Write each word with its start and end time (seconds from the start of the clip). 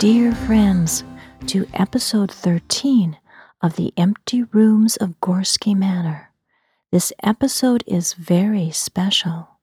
dear 0.00 0.34
friends, 0.34 1.04
to 1.46 1.66
episode 1.74 2.32
13 2.32 3.18
of 3.60 3.76
The 3.76 3.92
Empty 3.98 4.44
Rooms 4.44 4.96
of 4.96 5.20
Gorski 5.20 5.76
Manor. 5.76 6.30
This 6.90 7.12
episode 7.22 7.84
is 7.86 8.14
very 8.14 8.70
special, 8.70 9.60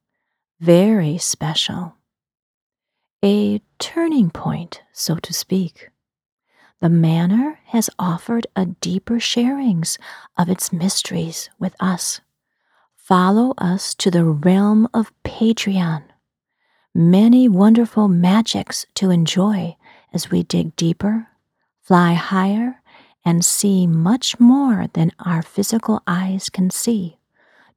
very 0.60 1.18
special. 1.18 1.96
A 3.26 3.64
turning 3.80 4.30
point, 4.30 4.84
so 4.94 5.16
to 5.16 5.34
speak. 5.34 5.90
The 6.82 6.90
manor 6.90 7.58
has 7.70 7.90
offered 7.98 8.46
a 8.56 8.68
deeper 8.68 9.16
sharings 9.16 9.98
of 10.38 10.50
its 10.50 10.72
mysteries 10.72 11.50
with 11.58 11.76
us. 11.80 12.22
Follow 12.96 13.56
us 13.58 13.96
to 13.96 14.12
the 14.12 14.24
realm 14.24 14.88
of 14.94 15.12
Patreon. 15.24 16.04
Many 16.94 17.50
wonderful 17.50 18.08
magics 18.08 18.86
to 18.94 19.10
enjoy 19.10 19.76
as 20.18 20.32
we 20.32 20.42
dig 20.42 20.76
deeper, 20.76 21.28
fly 21.84 22.14
higher, 22.14 22.82
and 23.24 23.46
see 23.46 23.86
much 23.86 24.40
more 24.40 24.88
than 24.94 25.12
our 25.20 25.44
physical 25.44 26.02
eyes 26.08 26.50
can 26.50 26.72
see. 26.72 27.20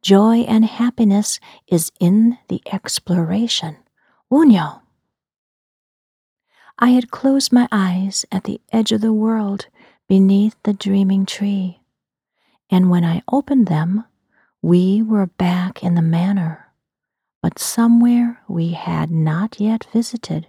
Joy 0.00 0.36
and 0.48 0.64
happiness 0.64 1.38
is 1.68 1.92
in 2.00 2.38
the 2.48 2.62
exploration. 2.72 3.76
Unyo. 4.32 4.80
I 6.78 6.90
had 6.96 7.10
closed 7.10 7.52
my 7.52 7.68
eyes 7.70 8.24
at 8.32 8.44
the 8.44 8.58
edge 8.72 8.90
of 8.90 9.02
the 9.02 9.12
world 9.12 9.66
beneath 10.08 10.56
the 10.62 10.72
dreaming 10.72 11.26
tree, 11.26 11.82
and 12.70 12.88
when 12.88 13.04
I 13.04 13.22
opened 13.28 13.66
them, 13.66 14.04
we 14.62 15.02
were 15.02 15.26
back 15.26 15.84
in 15.84 15.94
the 15.94 16.10
manor, 16.18 16.72
but 17.42 17.58
somewhere 17.58 18.40
we 18.48 18.70
had 18.70 19.10
not 19.10 19.60
yet 19.60 19.86
visited 19.92 20.46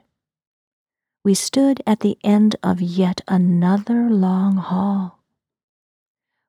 we 1.24 1.34
stood 1.34 1.82
at 1.86 2.00
the 2.00 2.18
end 2.24 2.56
of 2.64 2.82
yet 2.82 3.22
another 3.28 4.10
long 4.10 4.58
hall, 4.58 5.20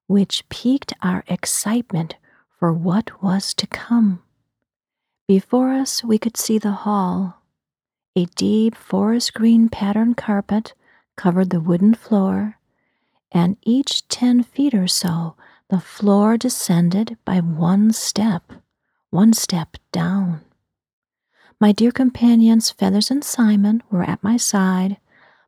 which 0.07 0.49
piqued 0.49 0.95
our 1.03 1.25
excitement 1.29 2.17
for 2.59 2.73
what 2.73 3.23
was 3.23 3.53
to 3.55 3.67
come. 3.67 4.23
Before 5.29 5.73
us, 5.73 6.03
we 6.03 6.19
could 6.19 6.37
see 6.37 6.59
the 6.59 6.73
hall. 6.73 7.43
A 8.17 8.27
deep 8.27 8.75
forest 8.75 9.35
green 9.35 9.69
patterned 9.69 10.17
carpet 10.17 10.75
covered 11.17 11.51
the 11.51 11.61
wooden 11.61 11.95
floor, 11.95 12.59
and 13.31 13.57
each 13.63 14.07
ten 14.09 14.43
feet 14.43 14.75
or 14.75 14.87
so, 14.89 15.37
the 15.69 15.81
floor 15.81 16.37
descended 16.37 17.17
by 17.25 17.41
one 17.41 17.93
step, 17.93 18.53
one 19.11 19.33
step 19.33 19.77
down. 19.91 20.43
My 21.63 21.71
dear 21.71 21.93
companions, 21.93 22.73
Feathers 22.73 23.09
and 23.09 23.23
Simon, 23.23 23.85
were 23.89 24.03
at 24.03 24.21
my 24.21 24.37
side, 24.37 24.97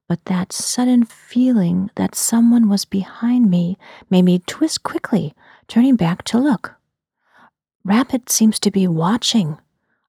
but 0.06 0.24
that 0.26 0.52
sudden 0.52 1.04
feeling 1.04 1.90
that 1.96 2.14
someone 2.14 2.68
was 2.68 2.84
behind 2.84 3.50
me 3.50 3.78
made 4.08 4.22
me 4.22 4.38
twist 4.46 4.84
quickly, 4.84 5.34
turning 5.66 5.96
back 5.96 6.22
to 6.26 6.38
look. 6.38 6.76
Rabbit 7.84 8.30
seems 8.30 8.60
to 8.60 8.70
be 8.70 8.86
watching, 8.86 9.58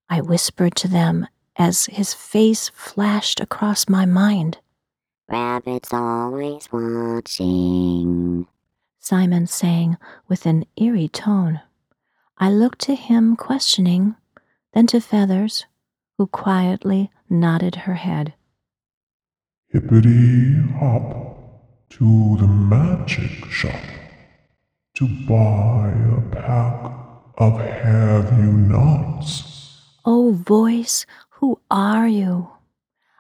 I 0.08 0.22
whispered 0.22 0.76
to 0.76 0.88
them 0.88 1.26
as 1.56 1.88
his 1.88 2.14
face 2.14 2.70
flashed 2.70 3.40
across 3.40 3.90
my 3.90 4.06
mind. 4.06 4.60
Rabbit's 5.28 5.92
always 5.92 6.72
watching, 6.72 8.46
Simon 9.00 9.48
sang 9.48 9.98
with 10.28 10.46
an 10.46 10.66
eerie 10.78 11.08
tone. 11.10 11.62
I 12.38 12.52
looked 12.52 12.82
to 12.82 12.94
him 12.94 13.36
questioning, 13.36 14.14
then 14.74 14.86
to 14.86 15.02
Feathers, 15.02 15.66
who 16.18 16.28
quietly 16.28 17.12
nodded 17.30 17.76
her 17.76 17.96
head. 17.96 18.34
Hippity 19.70 20.62
hop 20.80 21.36
to 21.90 22.38
the 22.40 22.48
magic 22.48 23.46
shop 23.50 23.82
to 24.96 25.08
buy 25.28 25.92
a 26.18 26.22
pack 26.32 26.92
of 27.38 27.60
have 27.60 28.38
you 28.40 28.54
nots. 28.54 29.82
Oh, 30.06 30.32
voice, 30.32 31.06
who 31.32 31.60
are 31.70 32.08
you? 32.08 32.50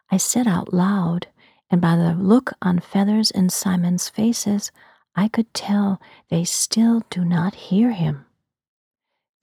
I 0.09 0.17
said 0.17 0.47
out 0.47 0.73
loud, 0.73 1.27
and 1.69 1.81
by 1.81 1.95
the 1.97 2.13
look 2.13 2.53
on 2.61 2.79
Feathers 2.79 3.31
and 3.31 3.51
Simon's 3.51 4.07
faces, 4.07 4.71
I 5.15 5.27
could 5.27 5.53
tell 5.53 5.99
they 6.29 6.43
still 6.43 7.03
do 7.09 7.25
not 7.25 7.55
hear 7.55 7.91
him. 7.91 8.25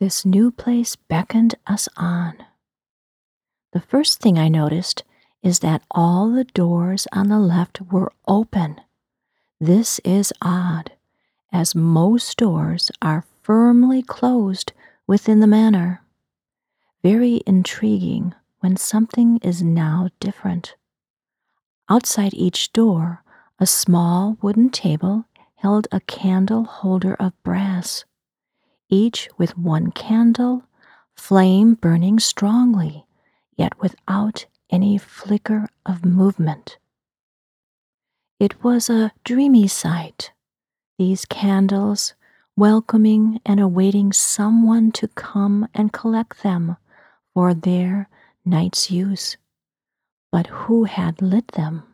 This 0.00 0.25
new 0.25 0.50
place 0.50 0.97
beckoned 0.97 1.55
us 1.66 1.88
on. 1.97 2.34
The 3.72 3.81
first 3.81 4.21
thing 4.21 4.38
I 4.38 4.49
noticed 4.49 5.03
is 5.43 5.60
that 5.60 5.83
all 5.91 6.31
the 6.31 6.44
doors 6.44 7.06
on 7.10 7.28
the 7.28 7.38
left 7.38 7.81
were 7.81 8.12
open. 8.28 8.78
This 9.59 9.99
is 10.00 10.31
odd, 10.43 10.93
as 11.50 11.75
most 11.75 12.37
doors 12.37 12.91
are 13.00 13.25
firmly 13.41 14.03
closed 14.03 14.72
within 15.06 15.41
the 15.41 15.47
manor. 15.47 16.03
Very 17.03 17.41
intriguing 17.47 18.34
when 18.61 18.77
something 18.77 19.38
is 19.38 19.62
now 19.62 20.11
different. 20.21 20.77
Outside 21.88 22.34
each 22.34 22.75
door, 22.75 23.25
a 23.59 23.66
small 23.66 24.37
wooden 24.43 24.69
table 24.69 25.25
held 25.56 25.88
a 25.91 26.00
candle 26.00 26.65
holder 26.65 27.15
of 27.15 27.32
brass, 27.43 28.05
each 28.91 29.31
with 29.38 29.56
one 29.56 29.93
candle, 29.93 30.65
flame 31.16 31.72
burning 31.75 32.19
strongly 32.19 33.06
yet 33.62 33.81
without 33.81 34.47
any 34.71 34.99
flicker 34.99 35.69
of 35.87 36.05
movement. 36.05 36.78
It 38.41 38.65
was 38.65 38.91
a 38.91 39.12
dreamy 39.23 39.69
sight, 39.69 40.33
these 40.99 41.25
candles 41.25 42.15
welcoming 42.56 43.41
and 43.47 43.61
awaiting 43.61 44.12
someone 44.12 44.91
to 44.91 45.06
come 45.06 45.69
and 45.73 45.93
collect 45.93 46.43
them 46.43 46.77
for 47.33 47.55
their 47.55 48.09
night's 48.45 48.91
use. 48.91 49.37
But 50.33 50.49
who 50.49 50.84
had 50.84 51.23
lit 51.23 51.53
them? 51.53 51.84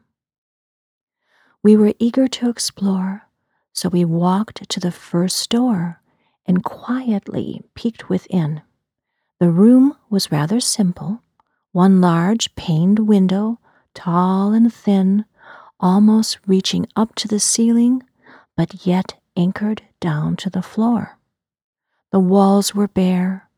We 1.62 1.76
were 1.76 1.92
eager 1.98 2.28
to 2.28 2.48
explore, 2.48 3.28
so 3.74 3.90
we 3.90 4.06
walked 4.06 4.70
to 4.70 4.80
the 4.80 4.90
first 5.10 5.50
door 5.50 6.00
and 6.46 6.64
quietly 6.64 7.62
peeked 7.74 8.08
within. 8.08 8.62
The 9.38 9.50
room 9.50 9.94
was 10.08 10.32
rather 10.32 10.60
simple 10.60 11.20
one 11.72 12.00
large 12.00 12.54
paned 12.54 13.00
window, 13.00 13.58
tall 13.94 14.52
and 14.52 14.72
thin, 14.72 15.24
almost 15.80 16.38
reaching 16.46 16.86
up 16.96 17.14
to 17.14 17.28
the 17.28 17.40
ceiling, 17.40 18.02
but 18.56 18.86
yet 18.86 19.20
anchored 19.36 19.82
down 20.00 20.36
to 20.36 20.50
the 20.50 20.62
floor. 20.62 21.18
The 22.10 22.20
walls 22.20 22.74
were 22.74 22.88
bare, 22.88 23.48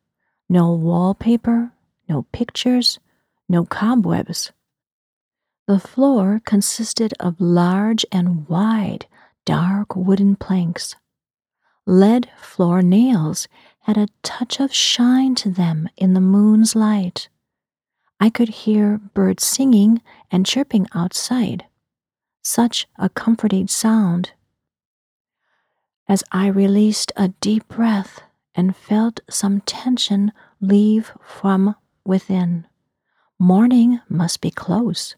no 0.48 0.72
wallpaper, 0.72 1.72
no 2.08 2.26
pictures, 2.32 2.98
no 3.48 3.64
cobwebs. 3.64 4.52
The 5.66 5.78
floor 5.78 6.42
consisted 6.44 7.14
of 7.20 7.40
large 7.40 8.04
and 8.10 8.48
wide, 8.48 9.06
dark 9.44 9.94
wooden 9.94 10.36
planks. 10.36 10.96
Lead 11.86 12.28
floor 12.36 12.82
nails 12.82 13.48
had 13.80 13.96
a 13.96 14.08
touch 14.22 14.60
of 14.60 14.74
shine 14.74 15.34
to 15.36 15.50
them 15.50 15.88
in 15.96 16.12
the 16.12 16.20
moon's 16.20 16.76
light. 16.76 17.28
I 18.22 18.28
could 18.28 18.50
hear 18.50 18.98
birds 18.98 19.44
singing 19.44 20.02
and 20.30 20.44
chirping 20.44 20.86
outside. 20.94 21.64
Such 22.42 22.86
a 22.98 23.08
comforting 23.08 23.66
sound. 23.66 24.32
As 26.06 26.22
I 26.30 26.48
released 26.48 27.12
a 27.16 27.28
deep 27.28 27.66
breath 27.68 28.20
and 28.54 28.76
felt 28.76 29.20
some 29.30 29.62
tension 29.62 30.32
leave 30.60 31.12
from 31.22 31.76
within, 32.04 32.66
morning 33.38 34.00
must 34.08 34.42
be 34.42 34.50
close. 34.50 35.16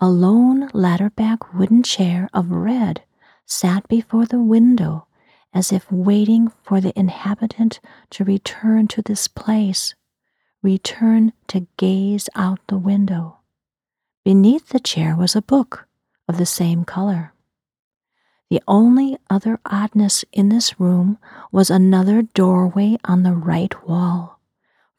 A 0.00 0.08
lone 0.08 0.70
ladder-back 0.72 1.52
wooden 1.52 1.82
chair 1.82 2.30
of 2.32 2.50
red 2.50 3.02
sat 3.44 3.86
before 3.88 4.24
the 4.24 4.40
window 4.40 5.06
as 5.52 5.70
if 5.70 5.90
waiting 5.92 6.50
for 6.62 6.80
the 6.80 6.98
inhabitant 6.98 7.80
to 8.10 8.24
return 8.24 8.88
to 8.88 9.02
this 9.02 9.28
place 9.28 9.94
returned 10.62 11.32
to 11.48 11.66
gaze 11.76 12.28
out 12.34 12.60
the 12.68 12.78
window. 12.78 13.38
Beneath 14.24 14.68
the 14.68 14.80
chair 14.80 15.16
was 15.16 15.34
a 15.34 15.42
book 15.42 15.86
of 16.28 16.38
the 16.38 16.46
same 16.46 16.84
color. 16.84 17.32
The 18.50 18.62
only 18.68 19.16
other 19.30 19.58
oddness 19.64 20.24
in 20.32 20.50
this 20.50 20.78
room 20.78 21.18
was 21.50 21.70
another 21.70 22.22
doorway 22.22 22.98
on 23.04 23.22
the 23.22 23.32
right 23.32 23.74
wall, 23.88 24.40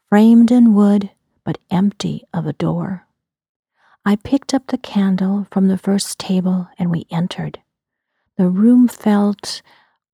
framed 0.10 0.52
in 0.52 0.74
wood 0.74 1.12
but 1.46 1.60
empty 1.70 2.24
of 2.34 2.48
a 2.48 2.54
door. 2.54 3.06
I 4.06 4.16
picked 4.18 4.54
up 4.54 4.68
the 4.68 4.78
candle 4.78 5.48
from 5.52 5.68
the 5.68 5.78
first 5.78 6.20
table 6.20 6.68
and 6.78 6.90
we 6.92 7.06
entered. 7.10 7.60
The 8.38 8.50
room 8.50 8.88
felt, 8.88 9.62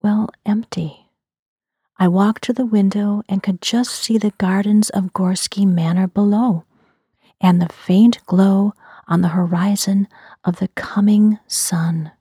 well, 0.04 0.30
empty. 0.46 0.99
I 2.02 2.08
walked 2.08 2.46
to 2.46 2.54
the 2.54 2.66
window 2.66 3.24
and 3.28 3.44
could 3.44 3.62
just 3.62 3.92
see 3.92 4.18
the 4.18 4.32
gardens 4.38 4.90
of 4.90 5.12
Gorski 5.12 5.66
Manor 5.68 6.08
below, 6.08 6.64
and 7.42 7.62
the 7.62 7.68
faint 7.68 8.26
glow 8.26 8.74
on 9.10 9.20
the 9.20 9.28
horizon 9.28 10.08
of 10.46 10.60
the 10.60 10.70
coming 10.70 11.40
sun. 11.46 12.12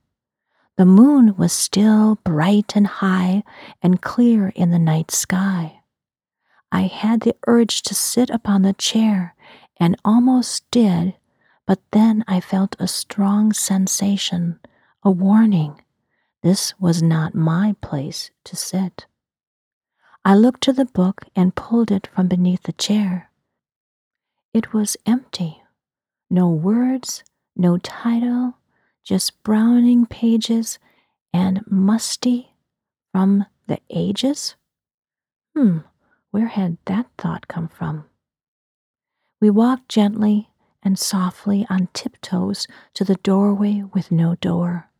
The 0.76 0.84
moon 0.84 1.36
was 1.36 1.52
still 1.52 2.16
bright 2.24 2.74
and 2.74 2.88
high 2.88 3.44
and 3.80 4.02
clear 4.02 4.48
in 4.56 4.72
the 4.72 4.80
night 4.80 5.12
sky. 5.12 5.80
I 6.72 6.82
had 6.82 7.20
the 7.20 7.36
urge 7.46 7.82
to 7.82 7.94
sit 7.94 8.30
upon 8.30 8.62
the 8.62 8.72
chair 8.72 9.36
and 9.78 9.96
almost 10.04 10.68
did, 10.72 11.14
but 11.66 11.80
then 11.92 12.24
I 12.26 12.40
felt 12.40 12.74
a 12.80 12.88
strong 12.88 13.52
sensation, 13.52 14.58
a 15.04 15.10
warning. 15.10 15.80
This 16.42 16.74
was 16.80 17.00
not 17.00 17.34
my 17.34 17.76
place 17.80 18.32
to 18.44 18.56
sit. 18.56 19.06
I 20.24 20.34
looked 20.34 20.62
to 20.62 20.72
the 20.72 20.84
book 20.84 21.22
and 21.34 21.54
pulled 21.54 21.90
it 21.90 22.08
from 22.14 22.28
beneath 22.28 22.64
the 22.64 22.72
chair. 22.72 23.30
It 24.52 24.72
was 24.72 24.96
empty. 25.06 25.62
No 26.30 26.50
words, 26.50 27.24
no 27.56 27.78
title, 27.78 28.58
just 29.04 29.42
browning 29.42 30.04
pages 30.04 30.78
and 31.32 31.64
musty 31.70 32.52
from 33.12 33.46
the 33.66 33.80
ages? 33.90 34.56
Hmm, 35.56 35.78
where 36.30 36.48
had 36.48 36.78
that 36.86 37.06
thought 37.16 37.48
come 37.48 37.68
from? 37.68 38.04
We 39.40 39.50
walked 39.50 39.88
gently 39.88 40.50
and 40.82 40.98
softly 40.98 41.66
on 41.70 41.88
tiptoes 41.92 42.66
to 42.94 43.04
the 43.04 43.16
doorway 43.16 43.82
with 43.94 44.12
no 44.12 44.34
door, 44.36 44.90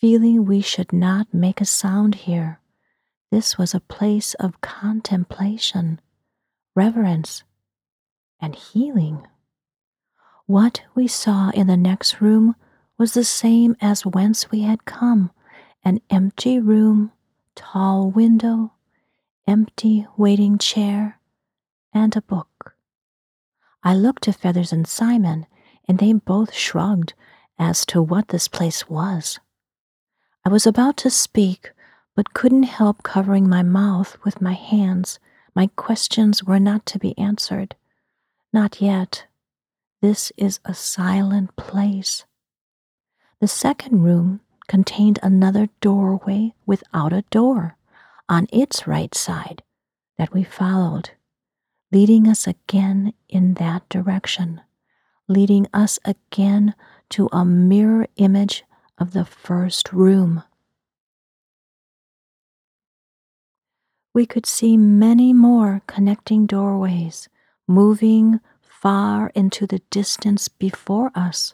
feeling 0.00 0.44
we 0.44 0.60
should 0.60 0.92
not 0.92 1.32
make 1.32 1.60
a 1.60 1.64
sound 1.64 2.14
here. 2.14 2.60
This 3.30 3.58
was 3.58 3.74
a 3.74 3.80
place 3.80 4.34
of 4.34 4.60
contemplation, 4.60 6.00
reverence, 6.74 7.42
and 8.40 8.54
healing. 8.54 9.26
What 10.46 10.82
we 10.94 11.08
saw 11.08 11.50
in 11.50 11.66
the 11.66 11.76
next 11.76 12.20
room 12.20 12.54
was 12.98 13.14
the 13.14 13.24
same 13.24 13.76
as 13.80 14.06
whence 14.06 14.50
we 14.50 14.62
had 14.62 14.84
come 14.84 15.30
an 15.84 16.00
empty 16.10 16.58
room, 16.58 17.12
tall 17.54 18.10
window, 18.10 18.72
empty 19.46 20.06
waiting 20.16 20.58
chair, 20.58 21.20
and 21.92 22.16
a 22.16 22.22
book. 22.22 22.74
I 23.82 23.94
looked 23.94 24.24
to 24.24 24.32
Feathers 24.32 24.72
and 24.72 24.86
Simon, 24.86 25.46
and 25.88 25.98
they 25.98 26.12
both 26.12 26.52
shrugged 26.52 27.14
as 27.58 27.86
to 27.86 28.02
what 28.02 28.28
this 28.28 28.48
place 28.48 28.88
was. 28.88 29.38
I 30.44 30.48
was 30.48 30.66
about 30.66 30.96
to 30.98 31.10
speak, 31.10 31.72
but 32.16 32.34
couldn't 32.34 32.64
help 32.64 33.02
covering 33.02 33.48
my 33.48 33.62
mouth 33.62 34.16
with 34.24 34.40
my 34.40 34.54
hands. 34.54 35.20
My 35.54 35.68
questions 35.76 36.42
were 36.42 36.58
not 36.58 36.86
to 36.86 36.98
be 36.98 37.16
answered. 37.16 37.76
Not 38.52 38.80
yet. 38.80 39.26
This 40.00 40.32
is 40.36 40.58
a 40.64 40.74
silent 40.74 41.54
place. 41.56 42.24
The 43.40 43.48
second 43.48 44.02
room 44.02 44.40
contained 44.66 45.18
another 45.22 45.68
doorway 45.80 46.54
without 46.64 47.12
a 47.12 47.24
door 47.30 47.76
on 48.28 48.48
its 48.50 48.86
right 48.86 49.14
side 49.14 49.62
that 50.16 50.32
we 50.32 50.42
followed, 50.42 51.10
leading 51.92 52.26
us 52.26 52.46
again 52.46 53.12
in 53.28 53.54
that 53.54 53.88
direction, 53.90 54.62
leading 55.28 55.66
us 55.74 55.98
again 56.04 56.74
to 57.10 57.28
a 57.30 57.44
mirror 57.44 58.06
image 58.16 58.64
of 58.98 59.12
the 59.12 59.24
first 59.24 59.92
room. 59.92 60.42
We 64.16 64.24
could 64.24 64.46
see 64.46 64.78
many 64.78 65.34
more 65.34 65.82
connecting 65.86 66.46
doorways 66.46 67.28
moving 67.68 68.40
far 68.62 69.30
into 69.34 69.66
the 69.66 69.80
distance 69.90 70.48
before 70.48 71.10
us 71.14 71.52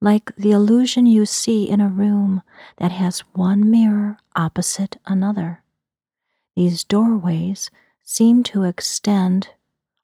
like 0.00 0.34
the 0.34 0.50
illusion 0.50 1.06
you 1.06 1.24
see 1.24 1.68
in 1.68 1.80
a 1.80 1.88
room 1.88 2.42
that 2.78 2.90
has 2.90 3.20
one 3.32 3.70
mirror 3.70 4.18
opposite 4.34 4.96
another. 5.06 5.62
These 6.56 6.82
doorways 6.82 7.70
seem 8.02 8.42
to 8.50 8.64
extend 8.64 9.50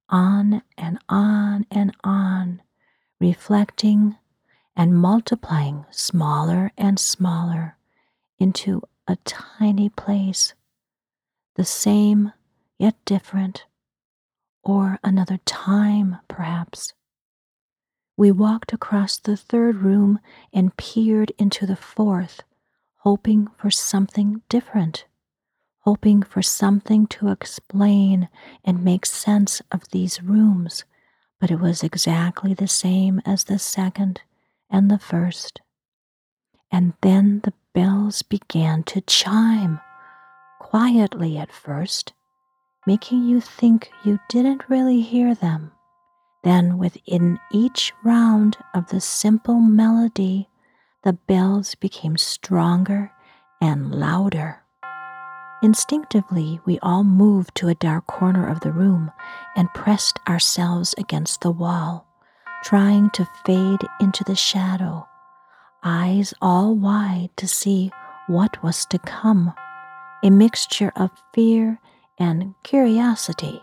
on 0.08 0.62
and 0.78 1.00
on 1.08 1.66
and 1.72 1.92
on, 2.04 2.62
reflecting 3.20 4.16
and 4.76 4.94
multiplying 4.94 5.86
smaller 5.90 6.70
and 6.78 7.00
smaller 7.00 7.76
into 8.38 8.80
a 9.08 9.16
tiny 9.24 9.88
place, 9.88 10.54
the 11.54 11.64
same 11.64 12.32
yet 12.78 12.96
different, 13.04 13.64
or 14.62 14.98
another 15.04 15.38
time 15.44 16.18
perhaps. 16.28 16.92
We 18.16 18.30
walked 18.30 18.72
across 18.72 19.18
the 19.18 19.36
third 19.36 19.76
room 19.76 20.20
and 20.52 20.76
peered 20.76 21.32
into 21.38 21.66
the 21.66 21.76
fourth, 21.76 22.42
hoping 22.98 23.48
for 23.58 23.70
something 23.70 24.42
different, 24.48 25.06
hoping 25.80 26.22
for 26.22 26.40
something 26.40 27.06
to 27.08 27.28
explain 27.28 28.28
and 28.64 28.84
make 28.84 29.04
sense 29.04 29.60
of 29.72 29.90
these 29.90 30.22
rooms, 30.22 30.84
but 31.40 31.50
it 31.50 31.60
was 31.60 31.82
exactly 31.82 32.54
the 32.54 32.68
same 32.68 33.20
as 33.26 33.44
the 33.44 33.58
second 33.58 34.22
and 34.70 34.90
the 34.90 34.98
first. 34.98 35.60
And 36.70 36.94
then 37.02 37.40
the 37.44 37.52
bells 37.74 38.22
began 38.22 38.82
to 38.84 39.00
chime, 39.02 39.80
quietly 40.74 41.38
at 41.38 41.52
first, 41.52 42.12
making 42.84 43.22
you 43.22 43.40
think 43.40 43.92
you 44.04 44.18
didn't 44.28 44.68
really 44.68 45.00
hear 45.00 45.32
them 45.32 45.70
then, 46.42 46.78
within 46.78 47.38
each 47.52 47.92
round 48.02 48.58
of 48.74 48.88
the 48.88 49.00
simple 49.00 49.60
melody, 49.60 50.48
the 51.04 51.12
bells 51.12 51.76
became 51.76 52.16
stronger 52.16 53.12
and 53.62 53.94
louder. 53.94 54.64
Instinctively, 55.62 56.60
we 56.66 56.80
all 56.80 57.04
moved 57.04 57.54
to 57.54 57.68
a 57.68 57.74
dark 57.76 58.08
corner 58.08 58.48
of 58.48 58.60
the 58.60 58.72
room 58.72 59.12
and 59.54 59.72
pressed 59.74 60.18
ourselves 60.28 60.92
against 60.98 61.40
the 61.40 61.52
wall, 61.52 62.06
trying 62.64 63.10
to 63.10 63.28
fade 63.46 63.80
into 64.00 64.24
the 64.24 64.34
shadow, 64.36 65.06
eyes 65.84 66.34
all 66.42 66.74
wide 66.74 67.30
to 67.36 67.46
see 67.46 67.92
what 68.26 68.60
was 68.60 68.84
to 68.86 68.98
come, 68.98 69.54
a 70.24 70.30
mixture 70.30 70.90
of 70.96 71.10
fear 71.34 71.78
and 72.18 72.54
curiosity. 72.62 73.60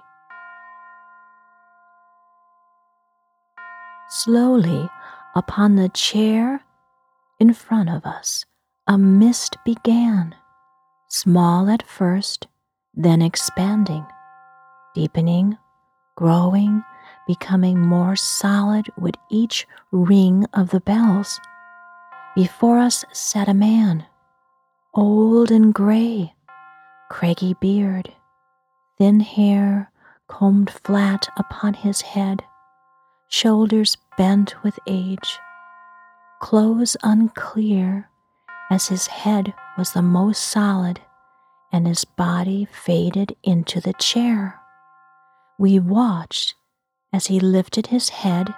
Slowly, 4.10 4.88
upon 5.36 5.76
the 5.76 5.90
chair 5.90 6.62
in 7.40 7.56
front 7.56 7.90
of 7.90 8.06
us, 8.06 8.46
a 8.86 8.96
mist 8.96 9.58
began, 9.66 10.36
small 11.10 11.68
at 11.68 11.82
first, 11.82 12.46
then 12.94 13.24
expanding, 13.24 14.06
deepening, 14.94 15.58
growing, 16.16 16.84
becoming 17.26 17.80
more 17.80 18.16
solid 18.16 18.86
with 19.00 19.16
each 19.32 19.66
ring 19.92 20.46
of 20.54 20.70
the 20.70 20.82
bells. 20.82 21.40
Before 22.36 22.78
us 22.78 23.04
sat 23.12 23.50
a 23.50 23.54
man, 23.56 24.06
old 24.94 25.50
and 25.50 25.74
gray, 25.74 26.36
craggy 27.12 27.54
beard, 27.60 28.10
thin 28.98 29.20
hair 29.20 29.92
combed 30.30 30.70
flat 30.70 31.28
upon 31.36 31.74
his 31.74 32.00
head 32.00 32.42
shoulders 33.28 33.98
bent 34.18 34.56
with 34.64 34.80
age, 34.88 35.38
clothes 36.40 36.96
unclear, 37.04 38.10
as 38.70 38.88
his 38.88 39.08
head 39.08 39.54
was 39.78 39.92
the 39.92 40.02
most 40.02 40.42
solid 40.42 41.02
and 41.74 41.86
his 41.86 42.06
body 42.06 42.66
faded 42.72 43.36
into 43.44 43.82
the 43.82 43.94
chair. 44.00 44.58
We 45.60 45.80
watched 45.80 46.56
as 47.12 47.28
he 47.28 47.42
lifted 47.42 47.88
his 47.88 48.08
head 48.08 48.54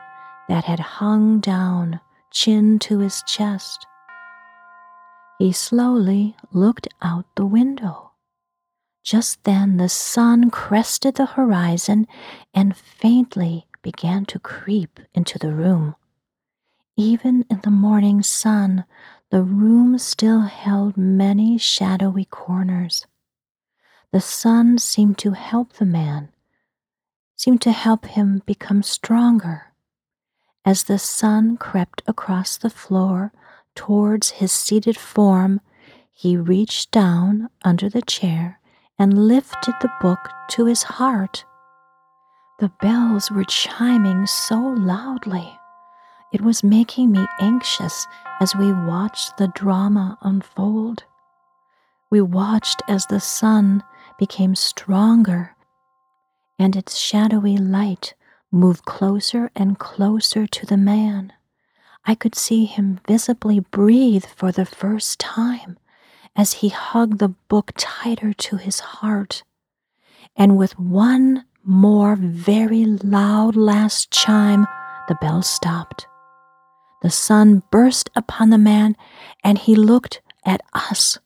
that 0.47 0.65
had 0.65 0.79
hung 0.79 1.39
down, 1.39 1.99
chin 2.29 2.77
to 2.79 2.99
his 2.99 3.23
chest. 3.25 3.87
He 5.39 5.51
slowly 5.51 6.35
looked 6.51 6.87
out 7.01 7.25
the 7.35 7.47
window. 7.47 8.12
Just 9.03 9.43
then 9.43 9.77
the 9.77 9.89
sun 9.89 10.49
crested 10.49 11.15
the 11.15 11.25
horizon 11.25 12.07
and 12.53 12.75
faintly 12.75 13.67
began 13.81 14.25
to 14.25 14.39
creep 14.39 15.01
into 15.13 15.37
the 15.37 15.53
room. 15.53 15.95
Even 16.95 17.45
in 17.49 17.59
the 17.61 17.71
morning 17.71 18.23
sun, 18.23 18.85
the 19.29 19.43
room 19.43 19.97
still 19.97 20.41
held 20.41 20.95
many 20.95 21.57
shadowy 21.57 22.23
corners. 22.23 23.05
The 24.11 24.21
sun 24.21 24.77
seemed 24.77 25.17
to 25.17 25.31
help 25.31 25.73
the 25.73 25.85
man, 25.85 26.29
seemed 27.35 27.61
to 27.63 27.71
help 27.71 28.05
him 28.05 28.41
become 28.45 28.83
stronger. 28.83 29.73
As 30.63 30.83
the 30.83 30.99
sun 30.99 31.57
crept 31.57 32.03
across 32.07 32.55
the 32.55 32.69
floor 32.69 33.33
towards 33.75 34.29
his 34.31 34.53
seated 34.53 34.95
form, 34.95 35.59
he 36.09 36.37
reached 36.37 36.91
down 36.91 37.49
under 37.65 37.89
the 37.89 38.03
chair 38.03 38.61
and 38.99 39.27
lifted 39.27 39.75
the 39.81 39.91
book 40.01 40.29
to 40.49 40.65
his 40.65 40.83
heart. 40.83 41.45
The 42.59 42.71
bells 42.81 43.31
were 43.31 43.43
chiming 43.43 44.27
so 44.27 44.59
loudly. 44.59 45.57
It 46.31 46.41
was 46.41 46.63
making 46.63 47.11
me 47.11 47.27
anxious 47.39 48.07
as 48.39 48.55
we 48.55 48.71
watched 48.71 49.37
the 49.37 49.49
drama 49.49 50.17
unfold. 50.21 51.03
We 52.09 52.21
watched 52.21 52.81
as 52.87 53.05
the 53.05 53.19
sun 53.19 53.83
became 54.17 54.55
stronger 54.55 55.55
and 56.59 56.75
its 56.75 56.97
shadowy 56.97 57.57
light 57.57 58.13
moved 58.51 58.85
closer 58.85 59.51
and 59.55 59.79
closer 59.79 60.45
to 60.47 60.65
the 60.65 60.77
man. 60.77 61.33
I 62.05 62.15
could 62.15 62.35
see 62.35 62.65
him 62.65 62.99
visibly 63.07 63.59
breathe 63.59 64.25
for 64.25 64.51
the 64.51 64.65
first 64.65 65.19
time 65.19 65.77
as 66.35 66.53
he 66.53 66.69
hugged 66.69 67.19
the 67.19 67.29
book 67.47 67.71
tighter 67.77 68.33
to 68.33 68.57
his 68.57 68.79
heart. 68.79 69.43
And 70.35 70.57
with 70.57 70.79
one 70.79 71.45
more 71.63 72.15
very 72.15 72.85
loud 72.85 73.55
last 73.55 74.11
chime, 74.11 74.67
the 75.07 75.15
bell 75.15 75.41
stopped. 75.41 76.07
The 77.01 77.11
sun 77.11 77.63
burst 77.71 78.09
upon 78.15 78.49
the 78.49 78.57
man, 78.57 78.95
and 79.43 79.57
he 79.57 79.75
looked 79.75 80.21
at 80.45 80.61
us. 80.73 81.19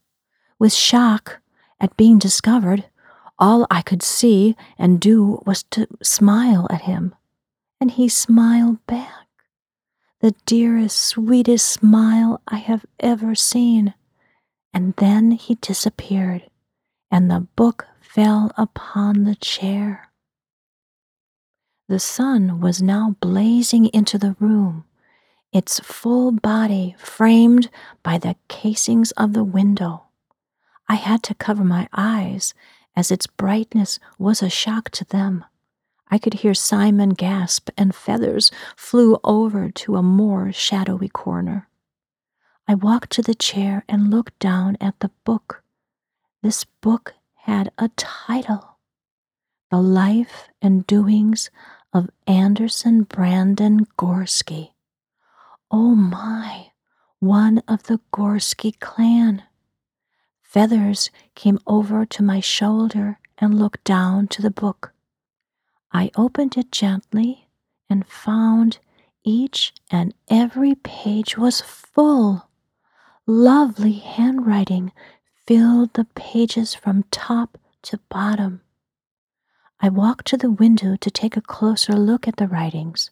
With 0.60 0.74
shock 0.74 1.40
at 1.80 1.96
being 1.96 2.18
discovered, 2.18 2.86
all 3.40 3.68
I 3.70 3.84
could 3.84 4.02
see 4.02 4.56
and 4.80 5.00
do 5.00 5.42
was 5.46 5.64
to 5.72 5.88
smile 6.02 6.68
at 6.72 6.82
him, 6.82 7.14
and 7.80 7.92
he 7.92 8.10
smiled 8.10 8.86
back. 8.88 9.28
The 10.20 10.34
dearest, 10.48 10.98
sweetest 10.98 11.70
smile 11.70 12.42
I 12.48 12.58
have 12.58 12.86
ever 13.00 13.36
seen. 13.36 13.94
And 14.78 14.94
then 14.98 15.32
he 15.32 15.56
disappeared, 15.56 16.52
and 17.10 17.32
the 17.32 17.48
book 17.56 17.88
fell 18.00 18.52
upon 18.56 19.24
the 19.24 19.34
chair. 19.34 20.12
The 21.90 21.98
sun 21.98 22.62
was 22.62 22.80
now 22.80 23.16
blazing 23.20 23.88
into 23.88 24.20
the 24.20 24.36
room, 24.40 24.86
its 25.52 25.80
full 25.80 26.32
body 26.32 26.96
framed 27.00 27.72
by 28.04 28.20
the 28.20 28.36
casings 28.50 29.10
of 29.14 29.34
the 29.34 29.44
window. 29.44 30.04
I 30.88 30.94
had 30.94 31.24
to 31.24 31.34
cover 31.34 31.64
my 31.64 31.90
eyes, 31.92 32.54
as 32.96 33.10
its 33.10 33.26
brightness 33.26 33.98
was 34.20 34.44
a 34.44 34.50
shock 34.52 34.92
to 34.92 35.06
them. 35.06 35.44
I 36.12 36.20
could 36.20 36.36
hear 36.36 36.54
Simon 36.54 37.16
gasp, 37.16 37.72
and 37.80 37.96
feathers 37.96 38.52
flew 38.76 39.18
over 39.24 39.72
to 39.72 39.96
a 39.96 40.04
more 40.04 40.52
shadowy 40.52 41.10
corner. 41.10 41.68
I 42.70 42.76
walked 42.76 43.12
to 43.12 43.22
the 43.22 43.34
chair 43.34 43.86
and 43.88 44.12
looked 44.12 44.38
down 44.40 44.76
at 44.82 45.00
the 45.00 45.12
book. 45.24 45.64
This 46.44 46.66
book 46.66 47.14
had 47.36 47.72
a 47.78 47.88
title 47.96 48.80
The 49.72 49.82
Life 49.82 50.50
and 50.62 50.86
Doings 50.86 51.50
of 51.94 52.10
Anderson 52.28 53.04
Brandon 53.04 53.86
Gorski. 53.98 54.74
Oh 55.72 55.96
my, 55.96 56.72
one 57.20 57.60
of 57.70 57.84
the 57.84 58.02
Gorski 58.14 58.78
clan. 58.82 59.44
Feathers 60.44 61.10
came 61.36 61.60
over 61.68 62.06
to 62.06 62.22
my 62.22 62.42
shoulder 62.42 63.20
and 63.38 63.58
looked 63.58 63.86
down 63.86 64.28
to 64.28 64.42
the 64.42 64.52
book. 64.52 64.92
I 65.94 66.12
opened 66.18 66.58
it 66.58 66.74
gently 66.74 67.48
and 67.90 68.06
found 68.06 68.80
each 69.24 69.74
and 69.90 70.14
every 70.30 70.76
page 70.76 71.38
was 71.38 71.62
full 71.62 72.47
Lovely 73.30 73.92
handwriting 73.92 74.94
filled 75.46 75.96
the 75.96 76.06
pages 76.16 76.74
from 76.74 77.04
top 77.12 77.58
to 77.82 78.00
bottom. 78.08 78.62
I 79.82 79.90
walked 79.90 80.28
to 80.28 80.38
the 80.38 80.50
window 80.50 80.96
to 80.96 81.12
take 81.12 81.36
a 81.36 81.42
closer 81.42 81.92
look 81.92 82.26
at 82.26 82.38
the 82.38 82.48
writings. 82.48 83.12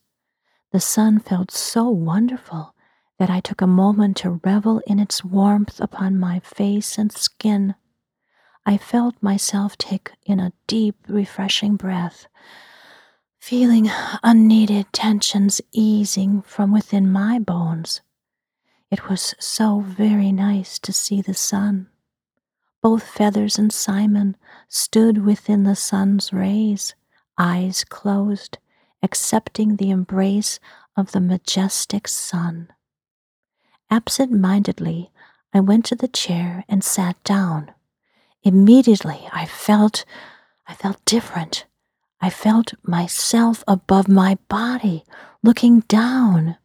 The 0.71 0.79
sun 0.79 1.19
felt 1.19 1.51
so 1.51 1.89
wonderful 1.89 2.73
that 3.19 3.29
I 3.29 3.41
took 3.41 3.59
a 3.61 3.67
moment 3.67 4.15
to 4.17 4.39
revel 4.45 4.81
in 4.87 4.99
its 4.99 5.25
warmth 5.25 5.81
upon 5.81 6.17
my 6.17 6.39
face 6.39 6.97
and 6.97 7.11
skin. 7.11 7.75
I 8.65 8.77
felt 8.77 9.21
myself 9.21 9.77
take 9.77 10.11
in 10.25 10.39
a 10.39 10.53
deep, 10.65 10.95
refreshing 11.09 11.75
breath, 11.75 12.27
feeling 13.37 13.91
unneeded 14.23 14.93
tensions 14.93 15.59
easing 15.73 16.41
from 16.41 16.71
within 16.71 17.11
my 17.11 17.37
bones. 17.37 17.99
It 18.95 19.09
was 19.09 19.35
so 19.39 19.81
very 19.81 20.31
nice 20.31 20.79
to 20.79 20.93
see 20.93 21.21
the 21.21 21.33
sun. 21.33 21.89
Both 22.81 23.03
Feathers 23.03 23.59
and 23.59 23.73
Simon 23.73 24.37
stood 24.69 25.25
within 25.25 25.63
the 25.63 25.75
sun's 25.75 26.31
rays, 26.31 26.95
eyes 27.37 27.83
closed, 27.83 28.57
accepting 29.03 29.75
the 29.75 29.89
embrace 29.89 30.61
of 30.95 31.11
the 31.11 31.19
majestic 31.19 32.07
sun. 32.07 32.69
Absent 33.91 34.31
mindedly, 34.31 35.11
I 35.53 35.59
went 35.59 35.83
to 35.87 35.95
the 35.95 36.07
chair 36.07 36.63
and 36.69 36.81
sat 36.81 37.21
down. 37.25 37.71
Immediately, 38.43 39.27
I 39.33 39.45
felt, 39.45 40.05
I 40.67 40.73
felt 40.73 41.03
different. 41.03 41.65
I 42.21 42.29
felt 42.29 42.73
myself 42.81 43.61
above 43.67 44.07
my 44.07 44.37
body, 44.47 45.03
looking 45.43 45.81
down. 45.81 46.55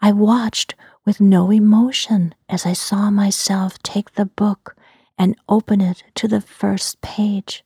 I 0.00 0.12
watched 0.12 0.76
with 1.04 1.20
no 1.20 1.50
emotion 1.50 2.34
as 2.48 2.64
I 2.66 2.72
saw 2.72 3.10
myself 3.10 3.78
take 3.82 4.14
the 4.14 4.26
book 4.26 4.76
and 5.18 5.36
open 5.48 5.80
it 5.80 6.04
to 6.16 6.28
the 6.28 6.40
first 6.40 7.00
page. 7.00 7.64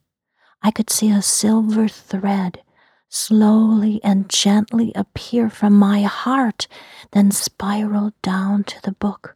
I 0.61 0.71
could 0.71 0.89
see 0.89 1.09
a 1.09 1.21
silver 1.21 1.87
thread 1.87 2.61
slowly 3.09 4.01
and 4.03 4.29
gently 4.29 4.91
appear 4.95 5.49
from 5.49 5.73
my 5.73 6.01
heart, 6.01 6.67
then 7.11 7.31
spiral 7.31 8.11
down 8.21 8.63
to 8.65 8.81
the 8.81 8.91
book. 8.91 9.35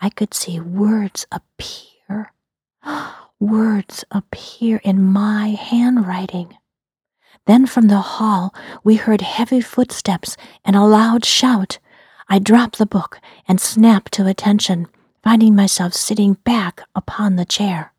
I 0.00 0.10
could 0.10 0.34
see 0.34 0.58
words 0.60 1.26
appear. 1.30 2.32
words 3.40 4.04
appear 4.10 4.80
in 4.84 5.02
my 5.02 5.48
handwriting. 5.48 6.56
Then 7.46 7.66
from 7.66 7.88
the 7.88 8.00
hall 8.00 8.54
we 8.82 8.96
heard 8.96 9.20
heavy 9.20 9.60
footsteps 9.60 10.36
and 10.64 10.76
a 10.76 10.84
loud 10.84 11.24
shout. 11.24 11.78
I 12.28 12.38
dropped 12.38 12.78
the 12.78 12.86
book 12.86 13.20
and 13.46 13.60
snapped 13.60 14.12
to 14.12 14.26
attention, 14.26 14.86
finding 15.22 15.54
myself 15.54 15.94
sitting 15.94 16.34
back 16.44 16.82
upon 16.94 17.36
the 17.36 17.44
chair. 17.44 17.92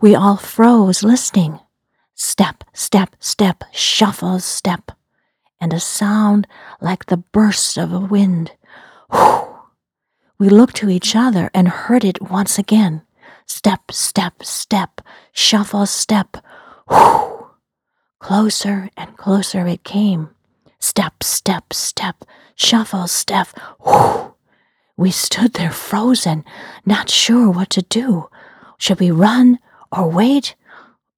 We 0.00 0.14
all 0.14 0.36
froze, 0.36 1.02
listening. 1.02 1.60
Step, 2.14 2.62
step, 2.72 3.16
step, 3.18 3.64
shuffle, 3.72 4.38
step, 4.38 4.92
and 5.60 5.72
a 5.72 5.80
sound 5.80 6.46
like 6.80 7.06
the 7.06 7.16
burst 7.16 7.76
of 7.76 7.92
a 7.92 7.98
wind. 7.98 8.52
Whew. 9.10 9.48
We 10.38 10.48
looked 10.48 10.76
to 10.76 10.90
each 10.90 11.16
other 11.16 11.50
and 11.54 11.68
heard 11.68 12.04
it 12.04 12.22
once 12.22 12.58
again. 12.58 13.02
Step, 13.46 13.90
step, 13.90 14.42
step, 14.44 15.00
shuffle, 15.32 15.86
step. 15.86 16.36
Whew. 16.88 17.50
Closer 18.20 18.90
and 18.96 19.16
closer 19.16 19.66
it 19.66 19.84
came. 19.84 20.33
Step, 20.96 21.24
step, 21.24 21.72
step, 21.72 22.24
shuffle, 22.54 23.08
step. 23.08 23.48
Whew. 23.84 24.32
We 24.96 25.10
stood 25.10 25.54
there 25.54 25.72
frozen, 25.72 26.44
not 26.86 27.10
sure 27.10 27.50
what 27.50 27.70
to 27.70 27.82
do. 27.82 28.28
Should 28.78 29.00
we 29.00 29.10
run 29.10 29.58
or 29.90 30.08
wait? 30.08 30.54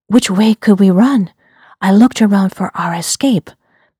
Which 0.06 0.30
way 0.30 0.54
could 0.54 0.80
we 0.80 0.90
run? 0.90 1.30
I 1.82 1.92
looked 1.92 2.22
around 2.22 2.54
for 2.54 2.70
our 2.74 2.94
escape, 2.94 3.50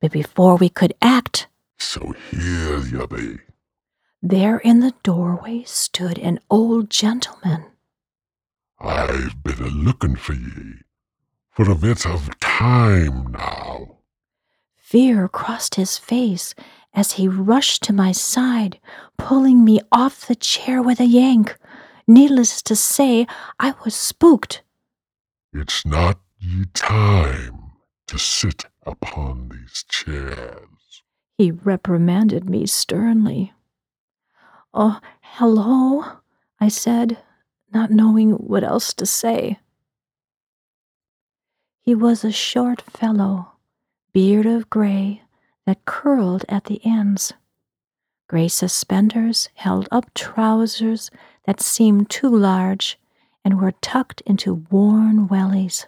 but 0.01 0.13
before 0.13 0.57
we 0.57 0.71
could 0.71 0.95
act, 1.03 1.47
So 1.77 2.15
here 2.31 2.79
you 2.79 3.07
be. 3.07 3.41
there 4.23 4.57
in 4.57 4.81
the 4.81 4.95
doorway 5.03 5.63
stood 5.67 6.17
an 6.19 6.41
old 6.49 6.89
gentleman. 6.89 7.67
I've 8.81 9.43
been 9.43 9.61
a 9.63 9.69
looking 9.69 10.17
for 10.17 10.33
ye 10.33 10.81
for 11.51 11.71
a 11.71 11.75
bit 11.75 12.07
of 12.07 12.31
time 12.41 13.31
now. 13.33 13.96
Fear 14.87 15.27
crossed 15.27 15.75
his 15.75 15.99
face 15.99 16.55
as 16.95 17.15
he 17.15 17.27
rushed 17.27 17.83
to 17.83 17.93
my 17.93 18.13
side, 18.13 18.79
pulling 19.19 19.65
me 19.65 19.81
off 19.91 20.29
the 20.29 20.37
chair 20.37 20.81
with 20.81 21.01
a 21.01 21.07
yank. 21.07 21.59
Needless 22.07 22.63
to 22.63 22.77
say, 22.77 23.27
I 23.59 23.75
was 23.85 23.97
spooked. 23.97 24.63
It's 25.53 25.85
not 25.85 26.21
ye 26.39 26.67
time 26.73 27.73
to 28.07 28.17
sit 28.17 28.67
upon 28.85 29.49
these 29.49 29.85
chairs. 29.89 31.03
He 31.37 31.51
reprimanded 31.51 32.49
me 32.49 32.65
sternly. 32.67 33.55
Oh, 34.73 35.01
hello, 35.21 36.19
I 36.61 36.69
said, 36.69 37.19
not 37.75 37.91
knowing 37.91 38.35
what 38.35 38.63
else 38.63 38.95
to 38.95 39.05
say. 39.05 39.59
He 41.81 41.97
was 41.97 42.23
a 42.23 42.31
short 42.31 42.83
fellow, 42.83 43.56
beard 44.17 44.47
of 44.47 44.71
gray 44.71 45.21
that 45.67 45.85
curled 45.85 46.43
at 46.49 46.65
the 46.65 46.81
ends. 46.87 47.35
Gray 48.29 48.49
suspenders 48.49 49.51
held 49.57 49.87
up 49.93 50.07
trousers 50.15 51.11
that 51.45 51.61
seemed 51.61 52.09
too 52.09 52.35
large 52.35 52.99
and 53.45 53.61
were 53.61 53.75
tucked 53.83 54.23
into 54.23 54.65
worn 54.71 55.29
wellies. 55.29 55.85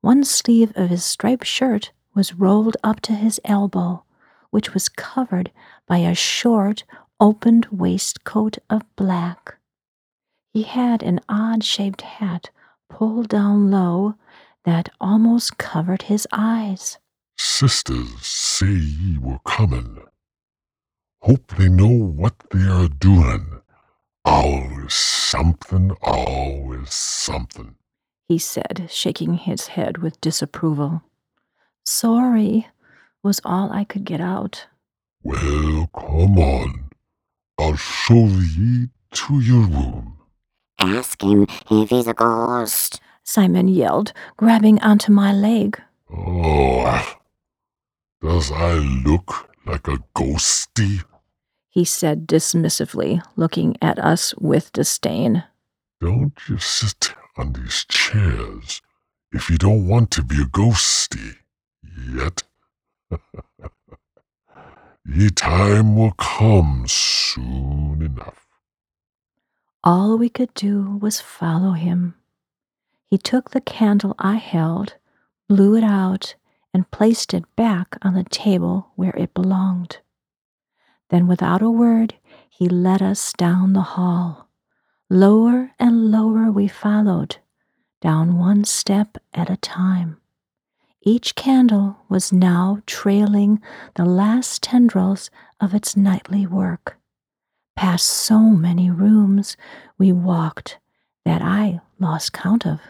One 0.00 0.24
sleeve 0.24 0.72
of 0.76 0.88
his 0.88 1.04
striped 1.04 1.46
shirt 1.46 1.92
was 2.14 2.32
rolled 2.32 2.78
up 2.82 3.00
to 3.00 3.12
his 3.12 3.38
elbow, 3.44 4.02
which 4.48 4.72
was 4.72 4.88
covered 4.88 5.50
by 5.86 5.98
a 5.98 6.14
short, 6.14 6.84
opened 7.20 7.66
waistcoat 7.70 8.56
of 8.70 8.80
black. 8.96 9.56
He 10.54 10.62
had 10.62 11.02
an 11.02 11.20
odd 11.28 11.64
shaped 11.64 12.00
hat 12.00 12.48
pulled 12.88 13.28
down 13.28 13.70
low 13.70 14.14
that 14.64 14.88
almost 14.98 15.58
covered 15.58 16.04
his 16.04 16.26
eyes. 16.32 16.96
Sisters 17.36 18.26
say 18.26 18.66
ye 18.66 19.18
were 19.18 19.38
coming. 19.44 19.98
Hope 21.22 21.56
they 21.56 21.68
know 21.68 21.86
what 21.86 22.34
they 22.50 22.66
are 22.66 22.88
doing. 22.88 23.60
Always 24.24 24.94
something, 24.94 25.92
always 26.02 26.92
something. 26.92 27.76
He 28.28 28.38
said, 28.38 28.88
shaking 28.90 29.34
his 29.34 29.68
head 29.68 29.98
with 29.98 30.20
disapproval. 30.20 31.02
Sorry, 31.84 32.68
was 33.22 33.40
all 33.44 33.70
I 33.72 33.84
could 33.84 34.04
get 34.04 34.20
out. 34.20 34.66
Well, 35.22 35.88
come 35.94 36.38
on. 36.38 36.90
I'll 37.58 37.76
show 37.76 38.26
ye 38.26 38.88
to 39.12 39.40
your 39.40 39.66
room. 39.66 40.18
Ask 40.78 41.22
him 41.22 41.46
if 41.70 41.90
he's 41.90 42.06
a 42.08 42.14
ghost. 42.14 43.00
Simon 43.22 43.68
yelled, 43.68 44.12
grabbing 44.36 44.80
onto 44.80 45.12
my 45.12 45.32
leg. 45.32 45.80
Oh, 46.10 47.16
does 48.22 48.52
I 48.52 48.74
look 48.74 49.50
like 49.66 49.88
a 49.88 49.98
ghosty? 50.14 51.04
He 51.68 51.84
said 51.84 52.26
dismissively, 52.26 53.22
looking 53.36 53.76
at 53.82 53.98
us 53.98 54.34
with 54.36 54.72
disdain. 54.72 55.44
Don't 56.00 56.32
you 56.48 56.58
sit 56.58 57.14
on 57.36 57.52
these 57.52 57.84
chairs 57.88 58.80
if 59.32 59.50
you 59.50 59.58
don't 59.58 59.88
want 59.88 60.10
to 60.12 60.22
be 60.22 60.36
a 60.36 60.44
ghosty 60.44 61.36
yet. 62.14 62.44
Ye 65.04 65.30
time 65.30 65.96
will 65.96 66.12
come 66.12 66.84
soon 66.86 68.02
enough. 68.02 68.46
All 69.82 70.16
we 70.16 70.28
could 70.28 70.54
do 70.54 70.98
was 71.00 71.20
follow 71.20 71.72
him. 71.72 72.14
He 73.06 73.18
took 73.18 73.50
the 73.50 73.60
candle 73.60 74.14
I 74.18 74.36
held, 74.36 74.94
blew 75.48 75.76
it 75.76 75.82
out, 75.82 76.36
and 76.74 76.90
placed 76.90 77.34
it 77.34 77.44
back 77.56 77.96
on 78.02 78.14
the 78.14 78.24
table 78.24 78.92
where 78.96 79.14
it 79.16 79.34
belonged. 79.34 79.98
Then, 81.10 81.26
without 81.26 81.62
a 81.62 81.70
word, 81.70 82.14
he 82.48 82.68
led 82.68 83.02
us 83.02 83.32
down 83.34 83.72
the 83.72 83.82
hall. 83.82 84.48
Lower 85.10 85.72
and 85.78 86.10
lower 86.10 86.50
we 86.50 86.68
followed, 86.68 87.36
down 88.00 88.38
one 88.38 88.64
step 88.64 89.18
at 89.34 89.50
a 89.50 89.56
time. 89.58 90.18
Each 91.02 91.34
candle 91.34 91.96
was 92.08 92.32
now 92.32 92.80
trailing 92.86 93.60
the 93.96 94.04
last 94.04 94.62
tendrils 94.62 95.30
of 95.60 95.74
its 95.74 95.96
nightly 95.96 96.46
work. 96.46 96.96
Past 97.74 98.08
so 98.08 98.38
many 98.38 98.90
rooms 98.90 99.56
we 99.98 100.12
walked 100.12 100.78
that 101.24 101.42
I 101.42 101.80
lost 101.98 102.32
count 102.32 102.66
of. 102.66 102.80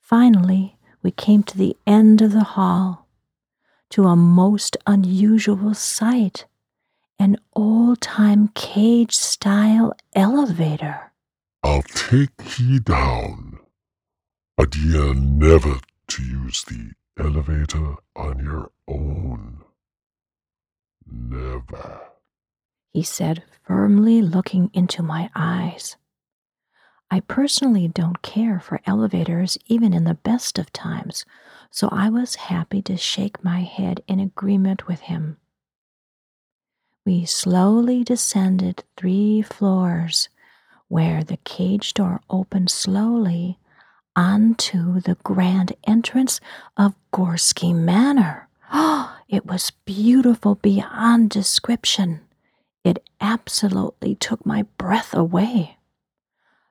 Finally, 0.00 0.73
we 1.04 1.12
came 1.12 1.44
to 1.44 1.56
the 1.56 1.76
end 1.86 2.20
of 2.20 2.32
the 2.32 2.42
hall, 2.42 3.06
to 3.90 4.08
a 4.08 4.16
most 4.16 4.76
unusual 4.86 5.72
sight 5.74 6.46
an 7.18 7.36
old 7.54 8.00
time 8.00 8.48
cage 8.54 9.14
style 9.14 9.94
elevator. 10.14 11.12
I'll 11.62 11.82
take 11.82 12.58
ye 12.58 12.78
down, 12.78 13.58
but 14.56 14.74
ye 14.76 14.98
are 14.98 15.14
never 15.14 15.78
to 16.08 16.22
use 16.22 16.64
the 16.64 16.92
elevator 17.18 17.94
on 18.16 18.40
your 18.40 18.70
own. 18.88 19.62
Never. 21.06 22.00
He 22.92 23.02
said, 23.02 23.42
firmly 23.62 24.20
looking 24.20 24.70
into 24.74 25.02
my 25.02 25.30
eyes. 25.34 25.96
I 27.10 27.20
personally 27.20 27.88
don't 27.88 28.22
care 28.22 28.58
for 28.60 28.80
elevators 28.86 29.56
even 29.66 29.92
in 29.92 30.04
the 30.04 30.14
best 30.14 30.58
of 30.58 30.72
times, 30.72 31.24
so 31.70 31.88
I 31.92 32.08
was 32.08 32.34
happy 32.34 32.82
to 32.82 32.96
shake 32.96 33.44
my 33.44 33.60
head 33.60 34.02
in 34.08 34.20
agreement 34.20 34.86
with 34.86 35.00
him. 35.00 35.38
We 37.06 37.26
slowly 37.26 38.02
descended 38.02 38.84
three 38.96 39.42
floors, 39.42 40.28
where 40.88 41.22
the 41.22 41.36
cage 41.38 41.92
door 41.94 42.20
opened 42.30 42.70
slowly 42.70 43.58
onto 44.16 45.00
the 45.00 45.16
grand 45.22 45.72
entrance 45.84 46.40
of 46.76 46.94
Gorski 47.12 47.74
Manor. 47.74 48.48
Oh, 48.72 49.16
it 49.28 49.44
was 49.46 49.72
beautiful 49.84 50.54
beyond 50.54 51.30
description. 51.30 52.20
It 52.84 53.02
absolutely 53.20 54.14
took 54.14 54.44
my 54.46 54.62
breath 54.78 55.14
away. 55.14 55.78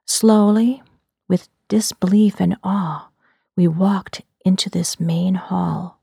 Slowly, 0.06 0.84
with 1.28 1.50
disbelief 1.68 2.39
and 2.39 2.58
awe, 2.63 3.10
we 3.56 3.68
walked 3.68 4.22
into 4.46 4.70
this 4.70 5.00
main 5.00 5.36
hall, 5.36 6.00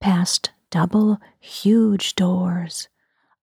past 0.00 0.50
double 0.70 1.20
huge 1.38 2.14
doors, 2.14 2.88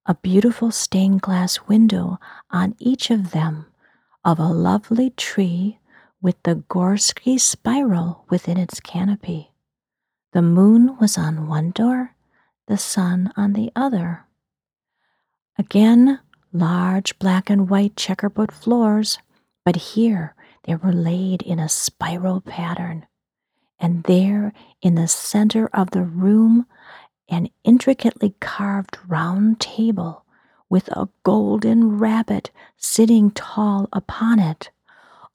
a 0.05 0.15
beautiful 0.15 0.71
stained 0.71 1.21
glass 1.21 1.59
window 1.67 2.19
on 2.51 2.75
each 2.79 3.09
of 3.09 3.31
them, 3.31 3.65
of 4.23 4.39
a 4.39 4.47
lovely 4.47 5.09
tree 5.11 5.79
with 6.21 6.41
the 6.43 6.55
Gorski 6.69 7.39
spiral 7.39 8.25
within 8.29 8.57
its 8.57 8.79
canopy. 8.79 9.51
The 10.33 10.41
moon 10.41 10.97
was 10.99 11.17
on 11.17 11.47
one 11.47 11.71
door, 11.71 12.15
the 12.67 12.77
sun 12.77 13.31
on 13.35 13.53
the 13.53 13.71
other. 13.75 14.25
Again, 15.57 16.19
large 16.53 17.17
black 17.17 17.49
and 17.49 17.69
white 17.69 17.95
checkerboard 17.95 18.51
floors, 18.51 19.17
but 19.67 19.97
here 19.97 20.33
they 20.63 20.75
were 20.75 20.93
laid 20.93 21.41
in 21.41 21.59
a 21.59 21.67
spiral 21.67 22.39
pattern. 22.39 23.05
And 23.77 24.01
there, 24.03 24.53
in 24.81 24.95
the 24.95 25.09
center 25.09 25.69
of 25.73 25.91
the 25.91 26.03
room, 26.03 26.67
an 27.27 27.49
intricately 27.65 28.33
carved 28.39 28.97
round 29.09 29.59
table 29.59 30.23
with 30.69 30.87
a 30.87 31.09
golden 31.23 31.97
rabbit 31.97 32.49
sitting 32.77 33.29
tall 33.31 33.89
upon 33.91 34.39
it. 34.39 34.69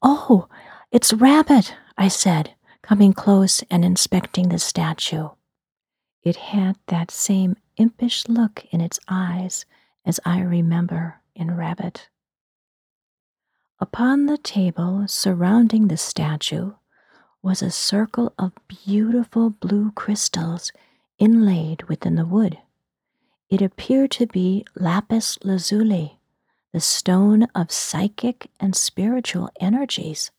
Oh, 0.01 0.47
it's 0.91 1.13
Rabbit, 1.13 1.75
I 1.95 2.07
said, 2.07 2.55
coming 2.81 3.13
close 3.13 3.61
and 3.69 3.85
inspecting 3.85 4.49
the 4.49 4.57
statue. 4.57 5.29
It 6.23 6.37
had 6.37 6.77
that 6.87 7.11
same 7.11 7.55
impish 7.77 8.27
look 8.27 8.65
in 8.71 8.81
its 8.81 8.99
eyes 9.07 9.67
as 10.07 10.19
I 10.25 10.41
remember 10.41 11.21
in 11.35 11.55
Rabbit. 11.55 12.09
Upon 13.79 14.27
the 14.27 14.37
table 14.37 15.05
surrounding 15.07 15.87
the 15.87 15.97
statue 15.97 16.73
was 17.41 17.61
a 17.61 17.71
circle 17.71 18.33
of 18.39 18.53
beautiful 18.67 19.49
blue 19.49 19.91
crystals 19.91 20.71
inlaid 21.19 21.83
within 21.83 22.15
the 22.15 22.25
wood. 22.25 22.59
It 23.49 23.61
appeared 23.61 24.11
to 24.11 24.27
be 24.27 24.65
lapis 24.75 25.37
lazuli, 25.43 26.19
the 26.71 26.79
stone 26.79 27.43
of 27.53 27.71
psychic 27.71 28.49
and 28.59 28.75
spiritual 28.75 29.49
energies. 29.59 30.31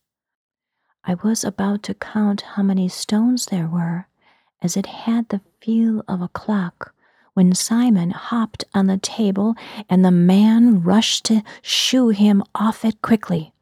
I 1.04 1.14
was 1.14 1.44
about 1.44 1.82
to 1.84 1.94
count 1.94 2.40
how 2.40 2.62
many 2.62 2.88
stones 2.88 3.46
there 3.46 3.68
were, 3.68 4.08
as 4.62 4.76
it 4.76 4.86
had 4.86 5.28
the 5.28 5.42
feel 5.60 6.02
of 6.08 6.22
a 6.22 6.28
clock, 6.28 6.93
when 7.34 7.54
Simon 7.54 8.10
hopped 8.10 8.64
on 8.74 8.86
the 8.86 8.98
table 8.98 9.54
and 9.88 10.04
the 10.04 10.10
man 10.10 10.82
rushed 10.82 11.24
to 11.26 11.42
shoo 11.62 12.08
him 12.08 12.42
off 12.54 12.84
it 12.84 13.02
quickly. 13.02 13.52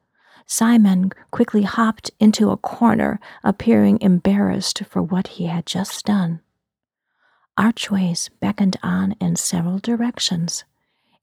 Simon 0.46 1.11
quickly 1.30 1.62
hopped 1.62 2.11
into 2.20 2.50
a 2.50 2.56
corner, 2.56 3.18
appearing 3.42 3.98
embarrassed 4.00 4.82
for 4.85 5.02
what 5.02 5.28
he 5.28 5.46
had 5.46 5.66
just 5.66 6.04
done. 6.04 6.40
Archways 7.56 8.30
beckoned 8.40 8.76
on 8.82 9.12
in 9.20 9.37
several 9.37 9.78
directions, 9.78 10.64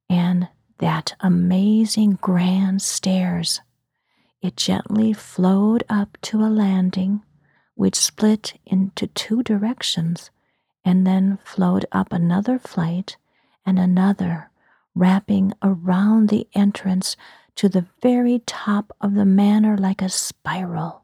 and 0.09 0.47
that 0.79 1.15
amazing 1.19 2.17
grand 2.21 2.81
stairs 2.81 3.61
it 4.41 4.55
gently 4.55 5.11
flowed 5.13 5.83
up 5.89 6.17
to 6.21 6.41
a 6.41 6.47
landing 6.47 7.21
which 7.75 7.95
split 7.95 8.59
into 8.65 9.07
two 9.07 9.43
directions 9.43 10.31
and 10.83 11.05
then 11.05 11.39
flowed 11.43 11.85
up 11.91 12.11
another 12.11 12.59
flight 12.59 13.17
and 13.65 13.77
another, 13.77 14.49
wrapping 14.95 15.53
around 15.61 16.29
the 16.29 16.47
entrance 16.53 17.15
to 17.55 17.69
the 17.69 17.85
very 18.01 18.39
top 18.45 18.95
of 19.01 19.13
the 19.15 19.25
manor 19.25 19.77
like 19.77 20.01
a 20.01 20.09
spiral. 20.09 21.03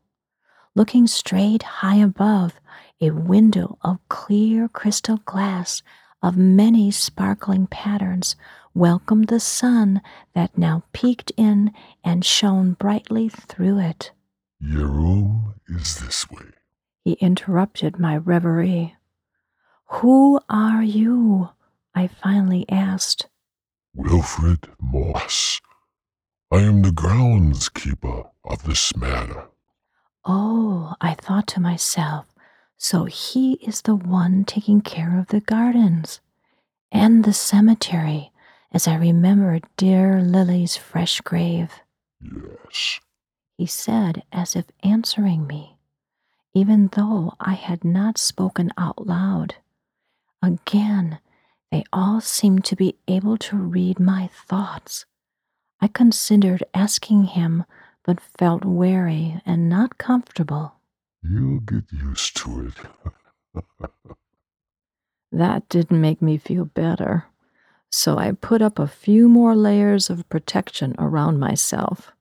Looking 0.73 1.07
straight 1.07 1.63
high 1.63 1.97
above, 1.97 2.59
a 3.01 3.11
window 3.11 3.77
of 3.81 3.99
clear 4.09 4.67
crystal 4.67 5.17
glass 5.25 5.81
of 6.21 6.37
many 6.37 6.91
sparkling 6.91 7.67
patterns 7.67 8.35
welcomed 8.73 9.27
the 9.27 9.39
sun 9.39 10.01
that 10.33 10.57
now 10.57 10.83
peeked 10.91 11.31
in 11.37 11.71
and 12.03 12.25
shone 12.25 12.73
brightly 12.73 13.29
through 13.29 13.79
it. 13.79 14.11
Your 14.59 14.87
room 14.87 15.55
is 15.67 15.99
this 15.99 16.29
way. 16.29 16.45
He 17.03 17.13
interrupted 17.13 17.99
my 17.99 18.17
reverie. 18.17 18.94
Who 19.99 20.41
are 20.49 20.83
you? 20.83 21.49
I 21.93 22.07
finally 22.07 22.65
asked. 22.69 23.27
Wilfred 23.93 24.67
Moss. 24.81 25.61
I 26.51 26.57
am 26.57 26.81
the 26.81 26.89
groundskeeper 26.89 28.29
of 28.43 28.63
this 28.65 28.93
manor. 28.97 29.47
Oh, 30.25 30.95
I 30.99 31.13
thought 31.13 31.47
to 31.47 31.61
myself, 31.61 32.25
so 32.77 33.05
he 33.05 33.53
is 33.65 33.81
the 33.83 33.95
one 33.95 34.43
taking 34.43 34.81
care 34.81 35.17
of 35.17 35.27
the 35.27 35.39
gardens 35.39 36.19
and 36.91 37.23
the 37.23 37.33
cemetery 37.33 38.31
as 38.73 38.89
I 38.89 38.95
remembered 38.95 39.63
dear 39.77 40.21
Lily's 40.21 40.75
fresh 40.75 41.21
grave. 41.21 41.71
Yes. 42.19 42.99
He 43.57 43.65
said 43.65 44.23
as 44.33 44.57
if 44.57 44.65
answering 44.83 45.47
me, 45.47 45.77
even 46.53 46.89
though 46.91 47.33
I 47.39 47.53
had 47.53 47.85
not 47.85 48.17
spoken 48.17 48.73
out 48.77 49.07
loud. 49.07 49.55
Again, 50.41 51.19
they 51.71 51.83
all 51.91 52.21
seemed 52.21 52.65
to 52.65 52.75
be 52.75 52.97
able 53.07 53.37
to 53.37 53.57
read 53.57 53.99
my 53.99 54.29
thoughts. 54.47 55.05
I 55.81 55.87
considered 55.87 56.63
asking 56.73 57.25
him, 57.25 57.65
but 58.03 58.21
felt 58.21 58.63
wary 58.63 59.41
and 59.45 59.67
not 59.67 59.97
comfortable. 59.97 60.75
You'll 61.23 61.59
get 61.59 61.91
used 61.91 62.37
to 62.37 62.67
it. 62.67 63.63
That 65.31 65.67
didn't 65.67 65.99
make 65.99 66.21
me 66.21 66.37
feel 66.37 66.63
better, 66.63 67.25
so 67.91 68.17
I 68.17 68.31
put 68.31 68.61
up 68.61 68.79
a 68.79 68.87
few 68.87 69.27
more 69.27 69.53
layers 69.53 70.09
of 70.09 70.29
protection 70.29 70.95
around 70.97 71.39
myself. 71.39 72.13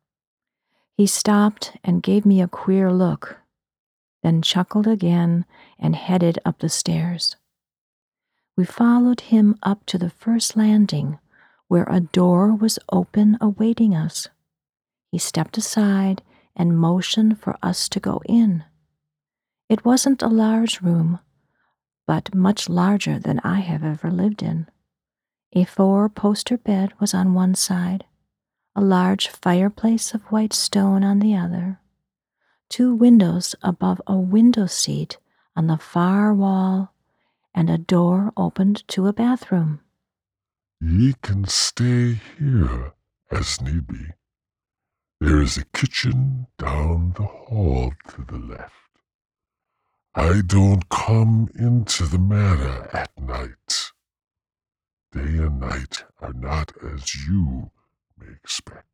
He 0.96 1.06
stopped 1.06 1.76
and 1.84 2.02
gave 2.02 2.26
me 2.26 2.42
a 2.42 2.48
queer 2.48 2.92
look, 2.92 3.38
then 4.24 4.42
chuckled 4.42 4.88
again 4.88 5.44
and 5.78 5.94
headed 5.94 6.40
up 6.44 6.58
the 6.58 6.68
stairs. 6.68 7.36
We 8.56 8.64
followed 8.64 9.20
him 9.20 9.58
up 9.62 9.84
to 9.86 9.98
the 9.98 10.10
first 10.10 10.56
landing, 10.56 11.18
where 11.66 11.86
a 11.88 12.00
door 12.00 12.54
was 12.54 12.78
open 12.92 13.36
awaiting 13.40 13.94
us. 13.94 14.28
He 15.10 15.18
stepped 15.18 15.58
aside 15.58 16.22
and 16.54 16.78
motioned 16.78 17.40
for 17.40 17.56
us 17.62 17.88
to 17.88 17.98
go 17.98 18.22
in. 18.26 18.64
It 19.68 19.84
wasn't 19.84 20.22
a 20.22 20.28
large 20.28 20.80
room, 20.80 21.18
but 22.06 22.34
much 22.34 22.68
larger 22.68 23.18
than 23.18 23.40
I 23.40 23.60
have 23.60 23.82
ever 23.82 24.10
lived 24.10 24.42
in. 24.42 24.68
A 25.52 25.64
four 25.64 26.08
poster 26.08 26.56
bed 26.56 26.92
was 27.00 27.12
on 27.12 27.34
one 27.34 27.56
side, 27.56 28.04
a 28.76 28.80
large 28.80 29.28
fireplace 29.28 30.14
of 30.14 30.22
white 30.30 30.52
stone 30.52 31.02
on 31.02 31.18
the 31.18 31.34
other, 31.34 31.80
two 32.68 32.94
windows 32.94 33.56
above 33.62 34.00
a 34.06 34.16
window 34.16 34.66
seat 34.66 35.18
on 35.56 35.66
the 35.66 35.78
far 35.78 36.32
wall, 36.32 36.93
and 37.54 37.70
a 37.70 37.78
door 37.78 38.32
opened 38.36 38.86
to 38.88 39.06
a 39.06 39.12
bathroom. 39.12 39.80
Ye 40.80 41.14
can 41.22 41.46
stay 41.46 42.20
here 42.38 42.92
as 43.30 43.60
need 43.60 43.86
be. 43.86 44.06
There 45.20 45.40
is 45.40 45.56
a 45.56 45.64
kitchen 45.66 46.48
down 46.58 47.14
the 47.16 47.22
hall 47.22 47.92
to 48.08 48.24
the 48.24 48.38
left. 48.38 48.72
I 50.14 50.42
don't 50.46 50.88
come 50.90 51.48
into 51.54 52.04
the 52.04 52.18
manor 52.18 52.88
at 52.92 53.10
night. 53.18 53.92
Day 55.12 55.20
and 55.20 55.60
night 55.60 56.04
are 56.20 56.32
not 56.32 56.72
as 56.82 57.26
you 57.26 57.70
may 58.18 58.32
expect. 58.32 58.86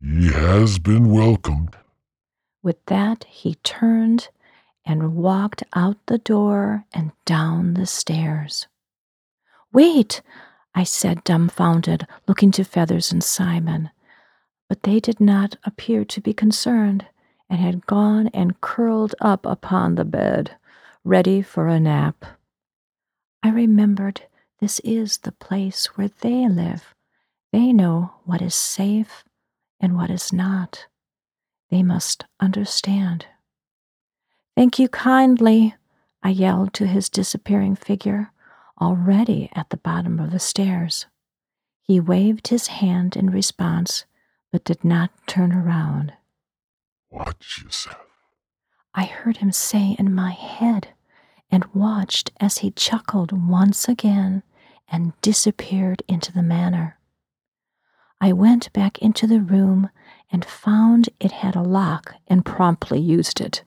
Ye 0.00 0.32
has 0.32 0.78
been 0.78 1.10
welcomed. 1.10 1.76
With 2.62 2.84
that, 2.86 3.24
he 3.24 3.54
turned 3.56 4.28
and 4.84 5.14
walked 5.16 5.62
out 5.74 5.96
the 6.06 6.18
door 6.18 6.84
and 6.92 7.12
down 7.24 7.74
the 7.74 7.86
stairs. 7.86 8.66
Wait, 9.72 10.22
I 10.74 10.84
said, 10.84 11.24
dumbfounded, 11.24 12.06
looking 12.26 12.50
to 12.52 12.64
Feathers 12.64 13.12
and 13.12 13.22
Simon. 13.22 13.90
But 14.68 14.82
they 14.82 15.00
did 15.00 15.20
not 15.20 15.56
appear 15.64 16.04
to 16.06 16.20
be 16.20 16.32
concerned 16.32 17.06
and 17.48 17.60
had 17.60 17.86
gone 17.86 18.28
and 18.28 18.60
curled 18.60 19.14
up 19.20 19.44
upon 19.44 19.94
the 19.94 20.04
bed, 20.04 20.56
ready 21.04 21.42
for 21.42 21.68
a 21.68 21.78
nap. 21.78 22.24
I 23.42 23.50
remembered 23.50 24.22
this 24.60 24.80
is 24.80 25.18
the 25.18 25.32
place 25.32 25.86
where 25.96 26.10
they 26.20 26.48
live. 26.48 26.94
They 27.52 27.72
know 27.72 28.14
what 28.24 28.40
is 28.40 28.54
safe 28.54 29.24
and 29.80 29.96
what 29.96 30.10
is 30.10 30.32
not. 30.32 30.86
They 31.70 31.82
must 31.82 32.24
understand. 32.40 33.26
Thank 34.54 34.78
you 34.78 34.88
kindly, 34.88 35.74
I 36.22 36.28
yelled 36.28 36.74
to 36.74 36.86
his 36.86 37.08
disappearing 37.08 37.74
figure, 37.74 38.32
already 38.80 39.50
at 39.54 39.70
the 39.70 39.78
bottom 39.78 40.18
of 40.20 40.30
the 40.30 40.38
stairs. 40.38 41.06
He 41.82 41.98
waved 42.00 42.48
his 42.48 42.66
hand 42.68 43.16
in 43.16 43.30
response, 43.30 44.04
but 44.50 44.64
did 44.64 44.84
not 44.84 45.10
turn 45.26 45.52
around. 45.52 46.12
Watch 47.10 47.62
yourself. 47.64 47.96
I 48.94 49.04
heard 49.04 49.38
him 49.38 49.52
say 49.52 49.96
in 49.98 50.14
my 50.14 50.32
head 50.32 50.88
and 51.50 51.64
watched 51.74 52.30
as 52.38 52.58
he 52.58 52.70
chuckled 52.70 53.32
once 53.32 53.88
again 53.88 54.42
and 54.88 55.12
disappeared 55.22 56.02
into 56.08 56.30
the 56.30 56.42
manor. 56.42 56.98
I 58.20 58.32
went 58.32 58.72
back 58.74 58.98
into 58.98 59.26
the 59.26 59.40
room 59.40 59.88
and 60.30 60.44
found 60.44 61.08
it 61.18 61.32
had 61.32 61.56
a 61.56 61.62
lock 61.62 62.14
and 62.28 62.44
promptly 62.44 63.00
used 63.00 63.40
it. 63.40 63.64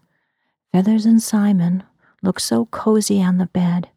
Feathers 0.75 1.05
and 1.05 1.23
Simon 1.23 1.83
looked 2.21 2.41
so 2.41 2.65
cozy 2.65 3.23
on 3.23 3.38
the 3.38 3.45
bed, 3.45 3.88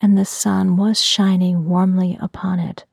and 0.00 0.18
the 0.18 0.24
sun 0.24 0.76
was 0.76 1.00
shining 1.00 1.68
warmly 1.68 2.18
upon 2.20 2.58
it. 2.58 2.84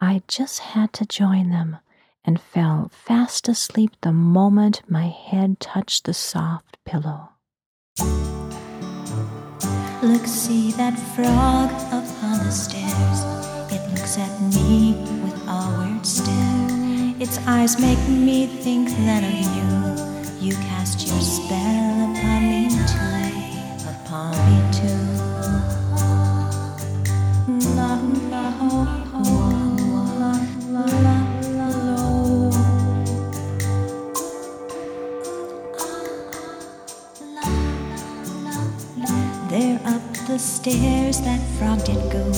I 0.00 0.22
just 0.28 0.60
had 0.60 0.94
to 0.94 1.04
join 1.04 1.50
them 1.50 1.76
and 2.24 2.40
fell 2.40 2.90
fast 2.90 3.50
asleep 3.50 3.90
the 4.00 4.14
moment 4.14 4.80
my 4.88 5.08
head 5.08 5.60
touched 5.60 6.04
the 6.04 6.14
soft 6.14 6.78
pillow. 6.86 7.32
Look, 10.02 10.26
see 10.26 10.72
that 10.72 10.98
frog 11.14 11.70
upon 11.92 12.38
the 12.38 12.50
stairs. 12.50 13.70
It 13.70 13.86
looks 13.90 14.16
at 14.16 14.40
me 14.40 14.94
with 15.22 15.36
a 15.46 15.76
weird 15.80 16.06
stare. 16.06 17.14
Its 17.20 17.36
eyes 17.46 17.78
make 17.78 18.08
me 18.08 18.46
think 18.46 18.88
then 18.88 19.22
of 19.22 19.98
you. 20.08 20.13
You 20.44 20.52
cast 20.56 21.06
your 21.06 21.22
spell 21.22 22.12
upon 22.12 22.42
me 22.50 22.68
too, 22.68 23.88
upon 23.88 24.36
me 24.44 24.60
too. 24.76 25.24
There 39.48 39.80
up 39.86 40.02
the 40.26 40.38
stairs 40.38 41.22
that 41.22 41.40
frog 41.58 41.82
did 41.86 42.12
go. 42.12 42.30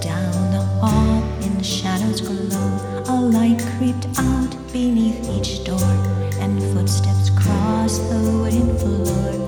Down 0.00 0.52
the 0.52 0.62
hall 0.80 1.22
in 1.42 1.58
the 1.58 1.64
shadows 1.64 2.20
glow. 2.20 2.93
A 3.06 3.20
light 3.20 3.60
creeped 3.76 4.06
out 4.16 4.56
beneath 4.72 5.28
each 5.28 5.62
door, 5.62 5.78
and 6.40 6.62
footsteps 6.72 7.28
crossed 7.28 8.08
the 8.08 8.16
wooden 8.16 8.78
floor. 8.78 9.43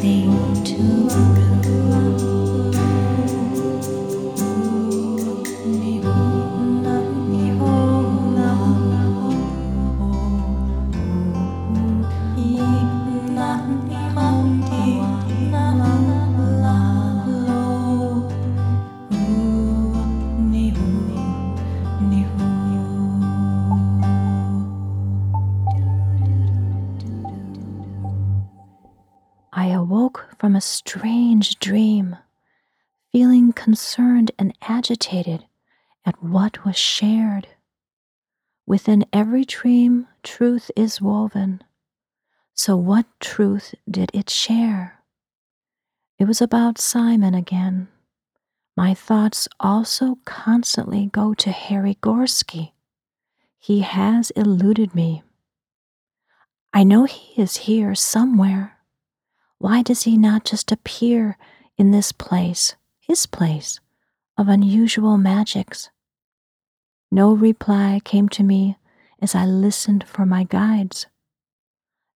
Right 0.00 0.24
thing 0.24 0.64
to 0.64 1.29
a 30.60 30.62
strange 30.62 31.58
dream, 31.58 32.18
feeling 33.10 33.50
concerned 33.50 34.30
and 34.38 34.52
agitated 34.60 35.46
at 36.04 36.22
what 36.22 36.66
was 36.66 36.76
shared. 36.76 37.48
Within 38.66 39.06
every 39.10 39.46
dream, 39.46 40.06
truth 40.22 40.70
is 40.76 41.00
woven. 41.00 41.64
So, 42.52 42.76
what 42.76 43.06
truth 43.20 43.74
did 43.90 44.10
it 44.12 44.28
share? 44.28 45.00
It 46.18 46.26
was 46.26 46.42
about 46.42 46.76
Simon 46.76 47.32
again. 47.32 47.88
My 48.76 48.92
thoughts 48.92 49.48
also 49.58 50.18
constantly 50.26 51.06
go 51.06 51.32
to 51.32 51.50
Harry 51.50 51.96
Gorski. 52.02 52.72
He 53.58 53.80
has 53.80 54.30
eluded 54.32 54.94
me. 54.94 55.22
I 56.74 56.84
know 56.84 57.04
he 57.04 57.40
is 57.40 57.64
here 57.64 57.94
somewhere. 57.94 58.76
Why 59.60 59.82
does 59.82 60.04
he 60.04 60.16
not 60.16 60.46
just 60.46 60.72
appear 60.72 61.36
in 61.76 61.90
this 61.90 62.12
place, 62.12 62.76
his 62.98 63.26
place, 63.26 63.78
of 64.38 64.48
unusual 64.48 65.18
magics? 65.18 65.90
No 67.10 67.34
reply 67.34 68.00
came 68.02 68.30
to 68.30 68.42
me 68.42 68.78
as 69.20 69.34
I 69.34 69.44
listened 69.44 70.08
for 70.08 70.24
my 70.24 70.44
guides. 70.44 71.08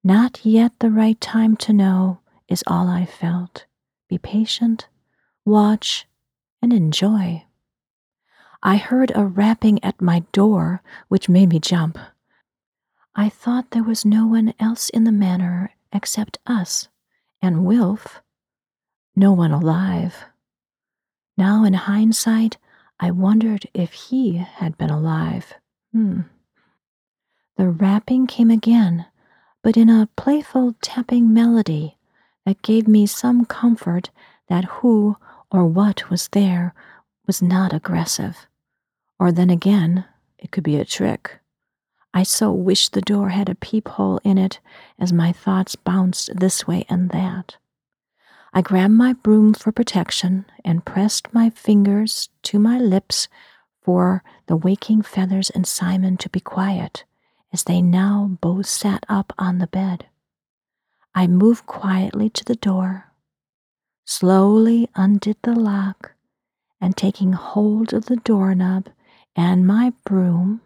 Not 0.03 0.47
yet 0.47 0.73
the 0.79 0.91
right 0.91 1.21
time 1.21 1.55
to 1.59 1.75
know 1.75 2.21
is 2.49 2.65
all 2.67 2.89
I 2.89 3.05
felt. 3.05 3.67
Be 4.09 4.17
patient, 4.17 4.89
watch, 5.45 6.07
and 6.63 6.73
enjoy. 6.73 7.45
I 8.63 8.79
heard 8.79 9.13
a 9.15 9.27
rapping 9.27 9.85
at 9.85 10.01
my 10.01 10.21
door, 10.33 10.83
which 11.09 11.29
made 11.29 11.51
me 11.51 11.61
jump. 11.61 11.99
I 13.15 13.29
thought 13.29 13.73
there 13.73 13.85
was 13.85 14.07
no 14.07 14.27
one 14.27 14.55
else 14.59 14.89
in 14.89 15.05
the 15.05 15.13
manor 15.13 15.73
except 15.93 16.39
us 16.47 16.89
and 17.45 17.67
Wilf. 17.67 18.23
No 19.15 19.33
one 19.33 19.53
alive. 19.53 20.25
Now, 21.37 21.65
in 21.65 21.75
hindsight, 21.75 22.57
I 22.99 23.11
wondered 23.11 23.69
if 23.75 23.93
he 23.93 24.37
had 24.37 24.79
been 24.79 24.89
alive. 24.89 25.53
Hmm. 25.93 26.23
The 27.57 27.69
rapping 27.69 28.27
came 28.27 28.51
again, 28.51 29.07
but 29.63 29.77
in 29.77 29.91
a 29.91 30.09
playful 30.17 30.75
tapping 30.81 31.35
melody 31.35 31.99
that 32.47 32.63
gave 32.63 32.89
me 32.89 33.07
some 33.07 33.45
comfort 33.45 34.11
that 34.49 34.65
who 34.65 35.17
or 35.51 35.67
what 35.67 36.09
was 36.09 36.29
there 36.29 36.75
was 37.27 37.43
not 37.43 37.75
aggressive. 37.75 38.47
Or 39.19 39.31
then 39.31 39.51
again, 39.51 40.07
it 40.39 40.51
could 40.51 40.65
be 40.65 40.77
a 40.77 40.85
trick. 40.85 41.41
I 42.17 42.23
so 42.23 42.53
wished 42.53 42.93
the 42.93 43.01
door 43.01 43.31
had 43.31 43.49
a 43.49 43.57
peephole 43.57 44.21
in 44.23 44.39
it 44.39 44.61
as 45.01 45.13
my 45.13 45.33
thoughts 45.33 45.75
bounced 45.75 46.31
this 46.39 46.65
way 46.65 46.87
and 46.89 47.11
that. 47.11 47.57
I 48.53 48.63
grabbed 48.63 48.95
my 48.95 49.15
broom 49.15 49.53
for 49.53 49.73
protection 49.73 50.47
and 50.65 50.85
pressed 50.85 51.35
my 51.35 51.51
fingers 51.51 52.29
to 52.45 52.61
my 52.61 52.79
lips 52.79 53.27
for 53.83 54.23
the 54.47 54.57
waking 54.57 55.03
feathers 55.03 55.51
and 55.51 55.67
Simon 55.67 56.17
to 56.19 56.29
be 56.29 56.39
quiet, 56.39 57.05
as 57.53 57.65
they 57.65 57.83
now 57.83 58.39
both 58.41 58.67
sat 58.67 59.05
up 59.09 59.33
on 59.37 59.59
the 59.59 59.67
bed. 59.67 60.07
I 61.17 61.27
moved 61.27 61.67
quietly 61.67 62.31
to 62.31 62.45
the 62.45 62.55
door, 62.55 63.13
slowly 64.05 64.89
undid 64.95 65.39
the 65.43 65.59
lock, 65.59 66.13
and 66.81 66.97
taking 66.97 67.33
hold 67.33 67.93
of 67.93 68.07
the 68.07 68.17
doorknob 68.17 68.89
and 69.35 69.67
my 69.67 69.93
broom, 70.05 70.61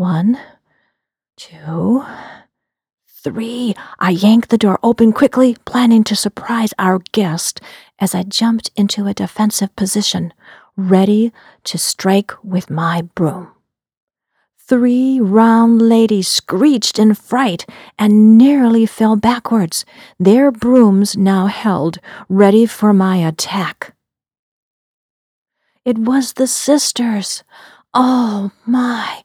one, 0.00 0.40
two, 1.36 2.02
three. 3.06 3.74
I 3.98 4.08
yanked 4.08 4.48
the 4.48 4.56
door 4.56 4.78
open 4.82 5.12
quickly, 5.12 5.58
planning 5.66 6.04
to 6.04 6.16
surprise 6.16 6.72
our 6.78 7.00
guest 7.12 7.60
as 7.98 8.14
I 8.14 8.22
jumped 8.22 8.70
into 8.76 9.06
a 9.06 9.12
defensive 9.12 9.76
position, 9.76 10.32
ready 10.74 11.32
to 11.64 11.76
strike 11.76 12.32
with 12.42 12.70
my 12.70 13.02
broom. 13.14 13.52
Three 14.58 15.20
round 15.20 15.82
ladies 15.82 16.28
screeched 16.28 16.98
in 16.98 17.12
fright 17.12 17.66
and 17.98 18.38
nearly 18.38 18.86
fell 18.86 19.16
backwards, 19.16 19.84
their 20.18 20.50
brooms 20.50 21.14
now 21.14 21.46
held, 21.46 21.98
ready 22.26 22.64
for 22.64 22.94
my 22.94 23.16
attack. 23.18 23.94
It 25.84 25.98
was 25.98 26.32
the 26.32 26.46
sisters. 26.46 27.44
Oh 27.92 28.52
my! 28.64 29.22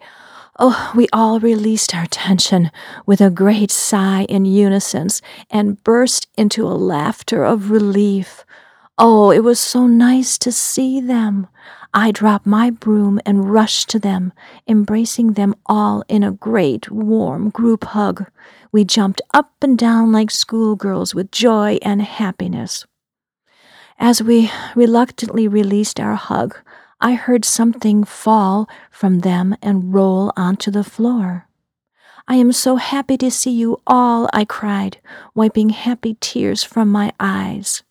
Oh, 0.57 0.93
we 0.95 1.07
all 1.11 1.41
released 1.41 1.93
our 1.93 2.05
tension 2.05 2.71
with 3.05 3.19
a 3.19 3.29
great 3.29 3.71
sigh 3.71 4.25
in 4.29 4.45
unison 4.45 5.09
and 5.49 5.83
burst 5.83 6.27
into 6.37 6.65
a 6.65 6.79
laughter 6.79 7.43
of 7.43 7.71
relief. 7.71 8.45
Oh, 8.97 9.31
it 9.31 9.43
was 9.43 9.59
so 9.59 9.85
nice 9.85 10.37
to 10.37 10.53
see 10.53 11.01
them. 11.01 11.47
I 11.93 12.11
dropped 12.11 12.45
my 12.45 12.69
broom 12.69 13.19
and 13.25 13.51
rushed 13.51 13.89
to 13.89 13.99
them, 13.99 14.31
embracing 14.65 15.33
them 15.33 15.55
all 15.65 16.05
in 16.07 16.23
a 16.23 16.31
great 16.31 16.89
warm 16.89 17.49
group 17.49 17.83
hug. 17.83 18.25
We 18.71 18.85
jumped 18.85 19.21
up 19.33 19.51
and 19.61 19.77
down 19.77 20.13
like 20.13 20.31
schoolgirls 20.31 21.13
with 21.13 21.31
joy 21.31 21.79
and 21.81 22.01
happiness. 22.01 22.85
As 23.99 24.23
we 24.23 24.51
reluctantly 24.73 25.49
released 25.49 25.99
our 25.99 26.15
hug, 26.15 26.57
I 26.99 27.13
heard 27.13 27.45
something 27.45 28.03
fall 28.03 28.69
from 28.89 29.19
them 29.19 29.55
and 29.61 29.93
roll 29.93 30.31
onto 30.37 30.71
the 30.71 30.83
floor. 30.83 31.47
I 32.27 32.35
am 32.35 32.51
so 32.51 32.77
happy 32.77 33.17
to 33.17 33.29
see 33.29 33.51
you 33.51 33.81
all, 33.85 34.27
I 34.33 34.45
cried, 34.45 34.99
wiping 35.35 35.69
happy 35.69 36.17
tears 36.19 36.63
from 36.63 36.89
my 36.89 37.13
eyes. 37.19 37.83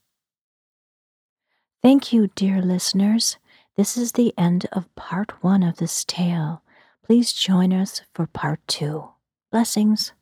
Thank 1.82 2.12
you, 2.12 2.28
dear 2.34 2.60
listeners. 2.60 3.36
This 3.76 3.96
is 3.96 4.12
the 4.12 4.32
end 4.38 4.66
of 4.72 4.92
part 4.96 5.42
one 5.42 5.62
of 5.62 5.76
this 5.76 6.04
tale. 6.04 6.62
Please 7.04 7.32
join 7.32 7.72
us 7.72 8.02
for 8.14 8.26
part 8.26 8.60
two. 8.66 9.10
Blessings. 9.52 10.12